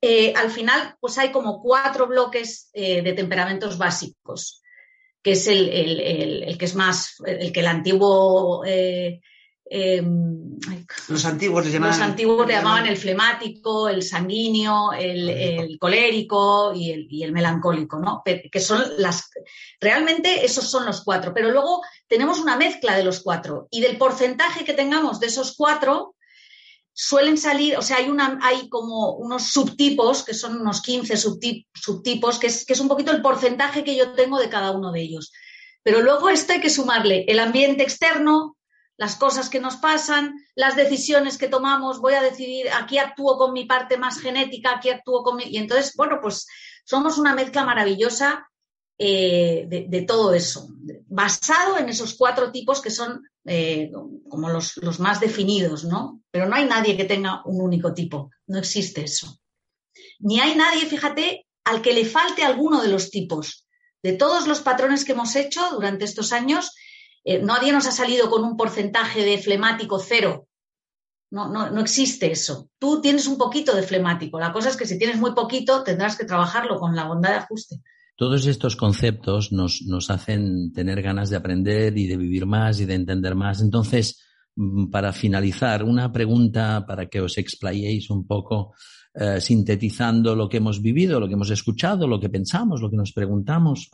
eh, 0.00 0.34
al 0.34 0.50
final, 0.50 0.96
pues 1.00 1.16
hay 1.16 1.30
como 1.30 1.62
cuatro 1.62 2.08
bloques 2.08 2.70
eh, 2.72 3.02
de 3.02 3.12
temperamentos 3.12 3.78
básicos 3.78 4.62
que 5.26 5.32
es 5.32 5.48
el, 5.48 6.56
que 6.56 6.64
es 6.64 6.76
más, 6.76 7.16
el 7.26 7.50
que 7.50 7.58
el 7.58 7.66
antiguo... 7.66 8.64
Eh, 8.64 9.20
em, 9.68 10.56
los 11.08 11.24
antiguos 11.24 11.66
le 11.66 11.72
llamaban, 11.72 11.98
los 11.98 12.08
antiguos 12.08 12.46
le 12.46 12.52
llamaban 12.52 12.86
el 12.86 12.96
flemático, 12.96 13.88
el 13.88 14.04
sanguíneo, 14.04 14.92
el, 14.92 15.76
colérico 15.80 16.72
y 16.72 17.22
el, 17.24 17.32
melancólico, 17.32 17.98
¿no? 17.98 18.22
Que 18.24 18.60
son 18.60 18.80
las. 18.98 19.28
Realmente 19.80 20.44
esos 20.44 20.70
son 20.70 20.86
los 20.86 21.02
cuatro, 21.02 21.34
pero 21.34 21.50
luego 21.50 21.82
tenemos 22.08 22.38
una 22.38 22.56
mezcla 22.56 22.96
de 22.96 23.04
los 23.04 23.20
cuatro 23.20 23.68
y 23.70 23.80
del 23.80 23.98
porcentaje 23.98 24.64
que 24.64 24.74
tengamos 24.74 25.20
de 25.20 25.26
esos 25.26 25.54
cuatro, 25.56 26.14
suelen 26.92 27.36
salir, 27.36 27.76
o 27.76 27.82
sea, 27.82 27.98
hay, 27.98 28.08
una, 28.08 28.38
hay 28.42 28.70
como 28.70 29.12
unos 29.16 29.50
subtipos, 29.50 30.24
que 30.24 30.32
son 30.32 30.60
unos 30.60 30.80
15 30.80 31.16
subtipos, 31.16 32.38
que 32.38 32.46
es, 32.46 32.64
que 32.64 32.72
es 32.72 32.80
un 32.80 32.88
poquito 32.88 33.12
el 33.12 33.20
porcentaje 33.20 33.84
que 33.84 33.94
yo 33.96 34.12
tengo 34.12 34.38
de 34.38 34.48
cada 34.48 34.70
uno 34.70 34.92
de 34.92 35.02
ellos. 35.02 35.30
Pero 35.82 36.00
luego 36.00 36.30
esto 36.30 36.54
hay 36.54 36.60
que 36.60 36.70
sumarle 36.70 37.26
el 37.28 37.38
ambiente 37.38 37.82
externo, 37.82 38.56
las 38.96 39.16
cosas 39.16 39.50
que 39.50 39.60
nos 39.60 39.76
pasan, 39.76 40.34
las 40.54 40.74
decisiones 40.74 41.36
que 41.36 41.48
tomamos, 41.48 42.00
voy 42.00 42.14
a 42.14 42.22
decidir, 42.22 42.70
aquí 42.70 42.96
actúo 42.96 43.36
con 43.36 43.52
mi 43.52 43.66
parte 43.66 43.98
más 43.98 44.18
genética, 44.18 44.76
aquí 44.76 44.88
actúo 44.88 45.22
con 45.22 45.36
mi... 45.36 45.44
Y 45.44 45.58
entonces, 45.58 45.92
bueno, 45.96 46.18
pues 46.22 46.46
somos 46.84 47.18
una 47.18 47.34
mezcla 47.34 47.62
maravillosa 47.64 48.48
eh, 48.98 49.66
de, 49.68 50.02
todo 50.02 50.32
eso, 50.32 50.68
basado 51.06 51.76
en 51.78 51.90
esos 51.90 52.14
cuatro 52.14 52.50
tipos 52.50 52.80
que 52.80 52.90
son 52.90 53.22
eh, 53.44 53.92
como 54.28 54.48
los, 54.48 55.00
más 55.00 55.20
definidos, 55.20 55.84
¿no? 55.84 56.22
Pero 56.30 56.46
no 56.46 56.56
hay 56.56 56.64
nadie 56.64 56.96
que 56.96 57.04
tenga 57.04 57.42
un 57.44 57.60
único 57.60 57.92
tipo, 57.92 58.30
no 58.46 58.58
existe 58.58 59.04
eso. 59.04 59.38
Ni 60.18 60.40
hay 60.40 60.54
nadie, 60.54 60.86
fíjate, 60.86 61.46
al 61.64 61.82
que 61.82 61.92
le 61.92 62.06
falte 62.06 62.42
alguno 62.42 62.80
de 62.80 62.88
los 62.88 63.10
tipos. 63.10 63.66
De 64.02 64.14
todos 64.14 64.46
los 64.46 64.60
patrones 64.60 65.04
que 65.04 65.12
hemos 65.12 65.36
hecho 65.36 65.60
durante 65.72 66.06
estos 66.06 66.32
años, 66.32 66.74
eh, 67.24 67.42
nadie 67.42 67.72
nos 67.72 67.86
ha 67.86 67.92
salido 67.92 68.30
con 68.30 68.44
un 68.44 68.56
porcentaje 68.56 69.24
de 69.24 69.36
flemático 69.36 69.98
cero. 69.98 70.48
No, 71.30 71.48
no, 71.48 71.70
no 71.70 71.80
existe 71.82 72.30
eso. 72.30 72.70
Tú 72.78 73.02
tienes 73.02 73.26
un 73.26 73.36
poquito 73.36 73.76
de 73.76 73.82
flemático. 73.82 74.40
La 74.40 74.52
cosa 74.52 74.70
es 74.70 74.76
que 74.76 74.86
si 74.86 74.96
tienes 74.96 75.18
muy 75.18 75.34
poquito, 75.34 75.82
tendrás 75.82 76.16
que 76.16 76.24
trabajarlo 76.24 76.78
con 76.78 76.96
la 76.96 77.04
bondad 77.04 77.30
de 77.30 77.36
ajuste. 77.36 77.82
Todos 78.16 78.46
estos 78.46 78.76
conceptos 78.76 79.52
nos, 79.52 79.82
nos 79.82 80.08
hacen 80.10 80.72
tener 80.72 81.02
ganas 81.02 81.28
de 81.28 81.36
aprender 81.36 81.96
y 81.98 82.06
de 82.06 82.16
vivir 82.16 82.46
más 82.46 82.80
y 82.80 82.86
de 82.86 82.94
entender 82.94 83.34
más. 83.34 83.60
Entonces, 83.60 84.22
mm, 84.56 84.90
para 84.90 85.12
finalizar, 85.12 85.84
una 85.84 86.10
pregunta 86.10 86.86
para 86.86 87.06
que 87.06 87.20
os 87.20 87.36
explayéis 87.36 88.08
un 88.08 88.26
poco, 88.26 88.74
eh, 89.18 89.40
sintetizando 89.40 90.36
lo 90.36 90.46
que 90.46 90.58
hemos 90.58 90.82
vivido, 90.82 91.18
lo 91.18 91.26
que 91.26 91.32
hemos 91.32 91.48
escuchado, 91.48 92.06
lo 92.06 92.20
que 92.20 92.28
pensamos, 92.28 92.82
lo 92.82 92.90
que 92.90 92.98
nos 92.98 93.12
preguntamos. 93.12 93.88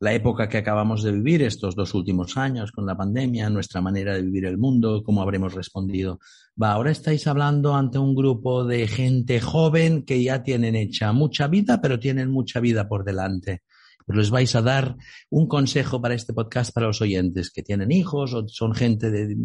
la 0.00 0.12
época 0.12 0.48
que 0.48 0.58
acabamos 0.58 1.02
de 1.02 1.10
vivir, 1.10 1.42
estos 1.42 1.74
dos 1.74 1.94
últimos 1.94 2.36
años 2.36 2.70
con 2.70 2.86
la 2.86 2.96
pandemia, 2.96 3.50
nuestra 3.50 3.80
manera 3.80 4.14
de 4.14 4.22
vivir 4.22 4.44
el 4.44 4.56
mundo, 4.56 5.02
cómo 5.02 5.20
habremos 5.20 5.52
respondido. 5.52 6.20
Va, 6.60 6.72
ahora 6.72 6.92
estáis 6.92 7.26
hablando 7.26 7.74
ante 7.74 7.98
un 7.98 8.14
grupo 8.14 8.64
de 8.64 8.86
gente 8.86 9.40
joven 9.40 10.04
que 10.04 10.22
ya 10.22 10.44
tienen 10.44 10.76
hecha 10.76 11.12
mucha 11.12 11.48
vida, 11.48 11.80
pero 11.80 11.98
tienen 11.98 12.30
mucha 12.30 12.60
vida 12.60 12.88
por 12.88 13.02
delante. 13.02 13.62
Pero 14.08 14.20
les 14.20 14.30
vais 14.30 14.54
a 14.56 14.62
dar 14.62 14.96
un 15.28 15.46
consejo 15.46 16.00
para 16.00 16.14
este 16.14 16.32
podcast 16.32 16.72
para 16.72 16.86
los 16.86 17.02
oyentes 17.02 17.50
que 17.50 17.62
tienen 17.62 17.92
hijos 17.92 18.32
o 18.32 18.48
son 18.48 18.72
gente 18.74 19.10
de 19.10 19.36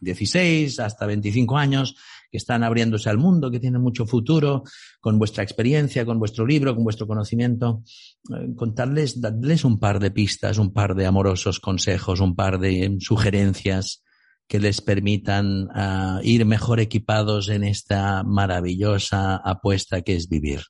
16 0.00 0.80
hasta 0.80 1.04
25 1.04 1.58
años 1.58 1.96
que 2.30 2.38
están 2.38 2.64
abriéndose 2.64 3.10
al 3.10 3.18
mundo, 3.18 3.50
que 3.50 3.60
tienen 3.60 3.82
mucho 3.82 4.06
futuro, 4.06 4.62
con 5.00 5.18
vuestra 5.18 5.44
experiencia, 5.44 6.06
con 6.06 6.18
vuestro 6.18 6.46
libro, 6.46 6.74
con 6.74 6.82
vuestro 6.82 7.06
conocimiento. 7.06 7.82
Eh, 8.30 8.54
contarles, 8.56 9.20
darles 9.20 9.66
un 9.66 9.78
par 9.78 10.00
de 10.00 10.10
pistas, 10.10 10.56
un 10.56 10.72
par 10.72 10.94
de 10.94 11.04
amorosos 11.04 11.60
consejos, 11.60 12.20
un 12.20 12.34
par 12.34 12.58
de 12.58 12.96
sugerencias 13.00 14.02
que 14.48 14.60
les 14.60 14.80
permitan 14.80 15.68
ah, 15.74 16.20
ir 16.22 16.46
mejor 16.46 16.80
equipados 16.80 17.50
en 17.50 17.64
esta 17.64 18.22
maravillosa 18.22 19.36
apuesta 19.36 20.00
que 20.00 20.16
es 20.16 20.28
vivir 20.30 20.62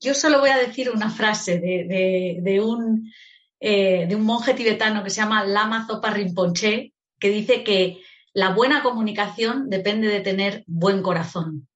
yo 0.00 0.14
solo 0.14 0.40
voy 0.40 0.50
a 0.50 0.58
decir 0.58 0.90
una 0.90 1.10
frase 1.10 1.58
de, 1.58 2.60
un, 2.60 3.12
eh, 3.60 4.06
de 4.08 4.16
un 4.16 4.24
monje 4.24 4.54
tibetano 4.54 5.02
que 5.02 5.10
se 5.10 5.20
llama 5.20 5.44
Lama 5.44 5.86
Zopa 5.86 6.10
Rinpoche, 6.10 6.92
que 7.18 7.28
dice 7.30 7.64
que 7.64 8.02
la 8.32 8.50
buena 8.50 8.82
comunicación 8.82 9.68
depende 9.68 10.08
de 10.08 10.20
tener 10.20 10.64
buen 10.66 11.02
corazón. 11.02 11.68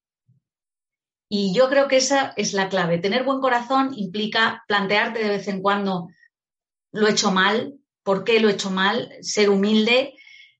Y 1.29 1.55
yo 1.55 1.69
creo 1.69 1.89
que 1.89 1.97
esa 1.97 2.35
es 2.37 2.53
la 2.53 2.69
clave. 2.69 2.99
Tener 2.99 3.25
buen 3.25 3.41
corazón 3.41 3.95
implica 3.97 4.65
plantearte 4.69 5.23
de 5.23 5.31
vez 5.31 5.49
en 5.49 5.63
cuando, 5.63 6.09
lo 6.93 7.09
he 7.09 7.13
hecho 7.13 7.33
mal, 7.33 7.75
por 8.03 8.25
qué 8.25 8.39
lo 8.39 8.49
he 8.49 8.53
hecho 8.53 8.71
mal, 8.71 9.11
ser 9.23 9.49
humilde, 9.49 10.15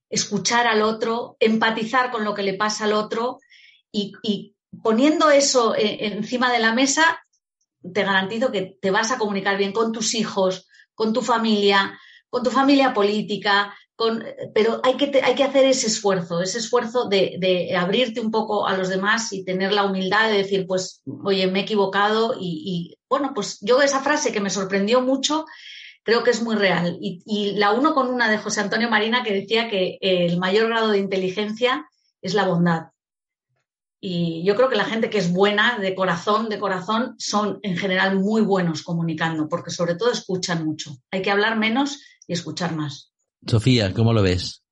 escuchar 0.09 0.67
al 0.67 0.81
otro, 0.81 1.37
empatizar 1.39 2.11
con 2.11 2.23
lo 2.23 2.33
que 2.33 2.43
le 2.43 2.55
pasa 2.55 2.85
al 2.85 2.93
otro 2.93 3.39
y, 3.91 4.13
y 4.23 4.55
poniendo 4.81 5.29
eso 5.29 5.75
eh, 5.75 6.07
encima 6.07 6.51
de 6.51 6.59
la 6.59 6.73
mesa, 6.73 7.23
te 7.93 8.03
garantizo 8.03 8.51
que 8.51 8.77
te 8.81 8.91
vas 8.91 9.11
a 9.11 9.17
comunicar 9.17 9.57
bien 9.57 9.71
con 9.71 9.91
tus 9.91 10.13
hijos, 10.13 10.67
con 10.93 11.13
tu 11.13 11.21
familia, 11.21 11.99
con 12.29 12.43
tu 12.43 12.49
familia 12.49 12.93
política, 12.93 13.73
pero 14.53 14.81
hay 14.83 14.97
que, 14.97 15.21
hay 15.23 15.35
que 15.35 15.43
hacer 15.43 15.65
ese 15.65 15.87
esfuerzo, 15.87 16.41
ese 16.41 16.57
esfuerzo 16.57 17.07
de, 17.07 17.73
abrirte 17.77 18.19
un 18.19 18.31
poco 18.31 18.67
a 18.67 18.75
los 18.75 18.89
demás 18.89 19.31
y 19.33 19.45
tener 19.45 19.71
la 19.71 19.85
humildad 19.85 20.29
de 20.29 20.37
decir, 20.37 20.65
pues, 20.67 21.01
oye, 21.23 21.47
me 21.47 21.59
he 21.59 21.63
equivocado 21.63 22.35
y, 22.39 22.97
bueno, 23.09 23.33
pues 23.35 23.59
yo 23.61 23.81
esa 23.81 24.01
frase 24.01 24.31
que 24.31 24.41
me 24.41 24.49
sorprendió 24.49 25.01
mucho, 25.01 25.45
creo 26.03 26.23
que 26.23 26.31
es 26.31 26.41
muy 26.41 26.55
real. 26.55 26.97
Y, 26.99 27.21
y 27.25 27.51
la 27.53 27.71
uno 27.71 27.93
con 27.93 28.09
una 28.09 28.29
de 28.29 28.39
José 28.39 28.61
Antonio 28.61 28.89
Marina 28.89 29.23
que 29.23 29.33
decía 29.33 29.69
que 29.69 29.97
el 30.01 30.37
mayor 30.37 30.69
grado 30.69 30.89
de 30.89 30.99
inteligencia 30.99 31.87
es 32.21 32.33
la 32.33 32.47
bondad. 32.47 32.92
Y 34.05 34.43
yo 34.43 34.57
creo 34.57 34.67
que 34.67 34.75
la 34.75 34.83
gente 34.83 35.09
que 35.09 35.17
es 35.17 35.31
buena, 35.31 35.79
de 35.79 35.95
corazón, 35.95 36.49
de 36.49 36.59
corazón, 36.59 37.15
son 37.19 37.59
en 37.63 37.77
general 37.77 38.19
muy 38.19 38.41
buenos 38.41 38.83
comunicando, 38.83 39.47
porque 39.47 39.71
sobre 39.71 39.95
todo 39.95 40.11
escuchan 40.11 40.65
mucho. 40.65 40.97
Hay 41.09 41.21
que 41.21 41.31
hablar 41.31 41.57
menos 41.57 42.01
y 42.27 42.33
escuchar 42.33 42.75
más. 42.75 43.13
Sofía, 43.47 43.93
¿cómo 43.93 44.11
lo 44.11 44.21
ves? 44.21 44.62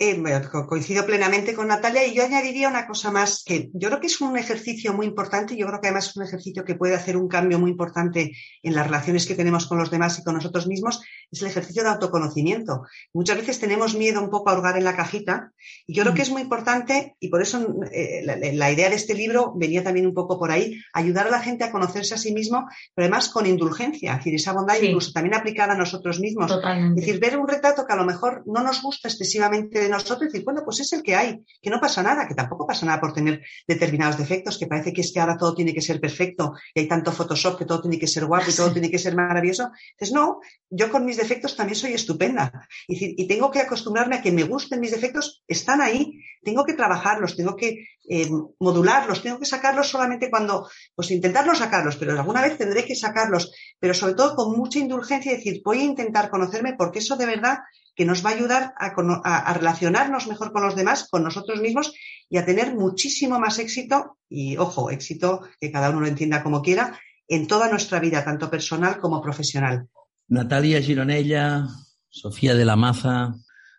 Eh, 0.00 0.22
coincido 0.68 1.04
plenamente 1.04 1.54
con 1.54 1.66
Natalia 1.66 2.06
y 2.06 2.14
yo 2.14 2.24
añadiría 2.24 2.68
una 2.68 2.86
cosa 2.86 3.10
más 3.10 3.42
que 3.44 3.68
yo 3.72 3.88
creo 3.88 4.00
que 4.00 4.06
es 4.06 4.20
un 4.20 4.38
ejercicio 4.38 4.94
muy 4.94 5.06
importante 5.06 5.54
y 5.54 5.58
yo 5.58 5.66
creo 5.66 5.80
que 5.80 5.88
además 5.88 6.10
es 6.10 6.16
un 6.16 6.22
ejercicio 6.22 6.64
que 6.64 6.76
puede 6.76 6.94
hacer 6.94 7.16
un 7.16 7.26
cambio 7.26 7.58
muy 7.58 7.72
importante 7.72 8.30
en 8.62 8.74
las 8.76 8.86
relaciones 8.86 9.26
que 9.26 9.34
tenemos 9.34 9.66
con 9.66 9.76
los 9.76 9.90
demás 9.90 10.16
y 10.18 10.22
con 10.22 10.36
nosotros 10.36 10.68
mismos, 10.68 11.02
es 11.32 11.42
el 11.42 11.48
ejercicio 11.48 11.82
de 11.82 11.88
autoconocimiento. 11.88 12.82
Muchas 13.12 13.38
veces 13.38 13.58
tenemos 13.58 13.96
miedo 13.96 14.22
un 14.22 14.30
poco 14.30 14.50
a 14.50 14.54
hurgar 14.56 14.78
en 14.78 14.84
la 14.84 14.94
cajita 14.94 15.50
y 15.84 15.94
yo 15.94 16.04
creo 16.04 16.14
que 16.14 16.20
mm. 16.20 16.26
es 16.26 16.30
muy 16.30 16.42
importante 16.42 17.16
y 17.18 17.28
por 17.28 17.42
eso 17.42 17.74
eh, 17.90 18.22
la, 18.24 18.70
idea 18.70 18.90
de 18.90 18.96
este 18.96 19.14
libro 19.14 19.52
venía 19.56 19.82
también 19.82 20.06
un 20.06 20.14
poco 20.14 20.38
por 20.38 20.52
ahí, 20.52 20.80
ayudar 20.92 21.26
a 21.26 21.30
la 21.30 21.40
gente 21.40 21.64
a 21.64 21.72
conocerse 21.72 22.14
a 22.14 22.18
sí 22.18 22.32
mismo, 22.32 22.68
pero 22.94 23.06
además 23.06 23.30
con 23.30 23.46
indulgencia, 23.46 24.12
es 24.12 24.18
decir, 24.18 24.34
esa 24.36 24.52
bondad 24.52 24.76
incluso 24.80 25.10
también 25.10 25.34
aplicada 25.34 25.72
a 25.72 25.76
nosotros 25.76 26.20
mismos. 26.20 26.52
Es 26.52 26.94
decir, 26.94 27.18
ver 27.18 27.36
un 27.36 27.48
retrato 27.48 27.84
que 27.84 27.92
a 27.92 27.96
lo 27.96 28.04
mejor 28.04 28.44
no 28.46 28.62
nos 28.62 28.80
gusta 28.80 29.08
excesivamente 29.08 29.57
nosotros 29.88 30.22
y 30.22 30.32
decir, 30.32 30.44
bueno, 30.44 30.62
pues 30.64 30.80
es 30.80 30.92
el 30.92 31.02
que 31.02 31.14
hay, 31.14 31.44
que 31.60 31.70
no 31.70 31.80
pasa 31.80 32.02
nada, 32.02 32.26
que 32.26 32.34
tampoco 32.34 32.66
pasa 32.66 32.86
nada 32.86 33.00
por 33.00 33.12
tener 33.12 33.42
determinados 33.66 34.18
defectos, 34.18 34.58
que 34.58 34.66
parece 34.66 34.92
que 34.92 35.00
es 35.00 35.12
que 35.12 35.20
ahora 35.20 35.36
todo 35.36 35.54
tiene 35.54 35.74
que 35.74 35.80
ser 35.80 36.00
perfecto 36.00 36.54
y 36.74 36.80
hay 36.80 36.88
tanto 36.88 37.12
Photoshop 37.12 37.58
que 37.58 37.64
todo 37.64 37.80
tiene 37.80 37.98
que 37.98 38.06
ser 38.06 38.26
guapo 38.26 38.50
y 38.50 38.54
todo 38.54 38.72
tiene 38.72 38.90
que 38.90 38.98
ser 38.98 39.14
maravilloso. 39.14 39.70
Entonces, 39.92 40.14
no, 40.14 40.40
yo 40.70 40.90
con 40.90 41.04
mis 41.04 41.16
defectos 41.16 41.56
también 41.56 41.76
soy 41.76 41.92
estupenda 41.92 42.52
y, 42.86 43.26
tengo 43.28 43.50
que 43.50 43.60
acostumbrarme 43.60 44.16
a 44.16 44.22
que 44.22 44.32
me 44.32 44.44
gusten 44.44 44.80
mis 44.80 44.90
defectos, 44.90 45.42
están 45.46 45.80
ahí, 45.80 46.18
tengo 46.42 46.64
que 46.64 46.72
trabajarlos, 46.72 47.36
tengo 47.36 47.56
que 47.56 47.86
eh, 48.08 48.28
modularlos, 48.58 49.22
tengo 49.22 49.38
que 49.38 49.44
sacarlos 49.44 49.88
solamente 49.88 50.30
cuando, 50.30 50.68
pues 50.94 51.10
intentarlo 51.10 51.54
sacarlos, 51.54 51.96
pero 51.96 52.12
alguna 52.12 52.42
vez 52.42 52.56
tendré 52.56 52.84
que 52.84 52.94
sacarlos, 52.94 53.52
pero 53.78 53.92
sobre 53.92 54.14
todo 54.14 54.34
con 54.34 54.56
mucha 54.56 54.78
indulgencia 54.78 55.32
decir, 55.32 55.60
voy 55.64 55.80
a 55.80 55.84
intentar 55.84 56.30
conocerme 56.30 56.74
porque 56.76 57.00
eso 57.00 57.16
de 57.16 57.26
verdad 57.26 57.58
que 57.94 58.04
nos 58.04 58.24
va 58.24 58.30
a 58.30 58.34
ayudar 58.34 58.74
a, 58.78 59.52
relacionarnos 59.54 60.28
mejor 60.28 60.52
con 60.52 60.62
los 60.62 60.76
demás, 60.76 61.08
con 61.10 61.24
nosotros 61.24 61.60
mismos 61.60 61.92
y 62.30 62.38
a 62.38 62.46
tener 62.46 62.74
muchísimo 62.74 63.38
más 63.40 63.58
éxito, 63.58 64.18
y 64.28 64.56
ojo, 64.56 64.90
éxito 64.90 65.42
que 65.60 65.72
cada 65.72 65.90
uno 65.90 66.00
lo 66.00 66.06
entienda 66.06 66.42
como 66.42 66.62
quiera, 66.62 66.98
en 67.26 67.46
toda 67.46 67.68
nuestra 67.68 68.00
vida, 68.00 68.24
tanto 68.24 68.48
personal 68.48 68.98
como 68.98 69.20
profesional. 69.20 69.88
Natalia 70.28 70.80
Gironella, 70.80 71.66
Sofía 72.08 72.54
de 72.54 72.64
la 72.64 72.76
Maza, 72.76 73.34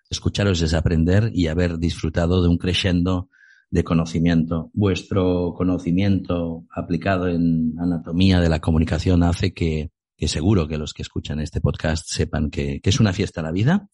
escucharos 0.09 0.61
es 0.61 0.73
aprender 0.73 1.31
y 1.33 1.47
haber 1.47 1.77
disfrutado 1.77 2.43
de 2.43 2.49
un 2.49 2.57
crescendo 2.57 3.29
de 3.69 3.83
conocimiento. 3.83 4.71
Vuestro 4.73 5.53
conocimiento 5.55 6.65
aplicado 6.75 7.27
en 7.27 7.73
anatomía 7.79 8.39
de 8.39 8.49
la 8.49 8.59
comunicación 8.59 9.23
hace 9.23 9.53
que, 9.53 9.91
que 10.17 10.27
seguro 10.27 10.67
que 10.67 10.77
los 10.77 10.93
que 10.93 11.03
escuchan 11.03 11.39
este 11.39 11.61
podcast 11.61 12.07
sepan 12.07 12.49
que, 12.49 12.81
que 12.81 12.89
es 12.89 12.99
una 12.99 13.13
fiesta 13.13 13.41
la 13.41 13.51
vida 13.51 13.89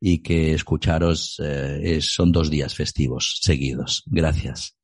y 0.00 0.22
que 0.22 0.54
escucharos 0.54 1.40
eh, 1.42 1.98
son 2.00 2.32
dos 2.32 2.50
días 2.50 2.74
festivos 2.74 3.38
seguidos. 3.42 4.04
Gracias. 4.06 4.77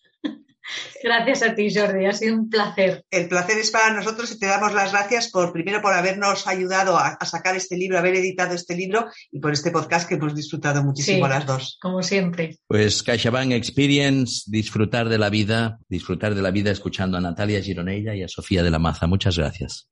Gracias 1.02 1.42
a 1.42 1.54
ti, 1.54 1.72
Jordi. 1.74 2.06
Ha 2.06 2.12
sido 2.12 2.34
un 2.34 2.48
placer. 2.48 3.04
El 3.10 3.28
placer 3.28 3.58
es 3.58 3.70
para 3.70 3.92
nosotros 3.92 4.30
y 4.32 4.38
te 4.38 4.46
damos 4.46 4.72
las 4.72 4.92
gracias 4.92 5.30
por, 5.30 5.52
primero, 5.52 5.80
por 5.82 5.92
habernos 5.92 6.46
ayudado 6.46 6.96
a, 6.96 7.08
a 7.08 7.26
sacar 7.26 7.56
este 7.56 7.76
libro, 7.76 7.98
haber 7.98 8.16
editado 8.16 8.54
este 8.54 8.74
libro 8.74 9.06
y 9.30 9.40
por 9.40 9.52
este 9.52 9.70
podcast 9.70 10.08
que 10.08 10.14
hemos 10.14 10.34
disfrutado 10.34 10.82
muchísimo 10.82 11.26
Sí, 11.26 11.32
las 11.32 11.46
dos. 11.46 11.78
Como 11.80 12.02
siempre. 12.02 12.58
Pues 12.66 13.02
CaixaBank 13.02 13.52
Experience, 13.52 14.44
disfrutar 14.46 15.08
de 15.08 15.18
la 15.18 15.30
vida, 15.30 15.78
disfrutar 15.88 16.34
de 16.34 16.42
la 16.42 16.50
vida 16.50 16.70
escuchando 16.70 17.18
a 17.18 17.20
Natalia 17.20 17.60
Gironella 17.60 18.14
y 18.14 18.22
a 18.22 18.28
Sofía 18.28 18.62
de 18.62 18.70
la 18.70 18.78
Maza. 18.78 19.06
Muchas 19.06 19.38
gracias. 19.38 19.88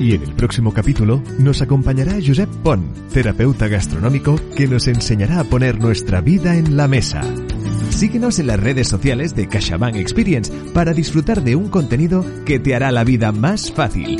Y 0.00 0.14
en 0.14 0.22
el 0.22 0.32
próximo 0.32 0.72
capítulo 0.72 1.22
nos 1.38 1.60
acompañará 1.60 2.14
Josep 2.26 2.48
Pont, 2.62 3.12
terapeuta 3.12 3.68
gastronómico 3.68 4.36
que 4.56 4.66
nos 4.66 4.88
enseñará 4.88 5.40
a 5.40 5.44
poner 5.44 5.78
nuestra 5.78 6.22
vida 6.22 6.56
en 6.56 6.76
la 6.78 6.88
mesa. 6.88 7.20
Síguenos 7.90 8.38
en 8.38 8.46
las 8.46 8.58
redes 8.58 8.88
sociales 8.88 9.34
de 9.34 9.48
CaixaBank 9.48 9.96
Experience 9.96 10.52
para 10.72 10.94
disfrutar 10.94 11.42
de 11.42 11.56
un 11.56 11.68
contenido 11.68 12.24
que 12.46 12.58
te 12.58 12.74
hará 12.74 12.90
la 12.90 13.04
vida 13.04 13.32
más 13.32 13.70
fácil. 13.70 14.18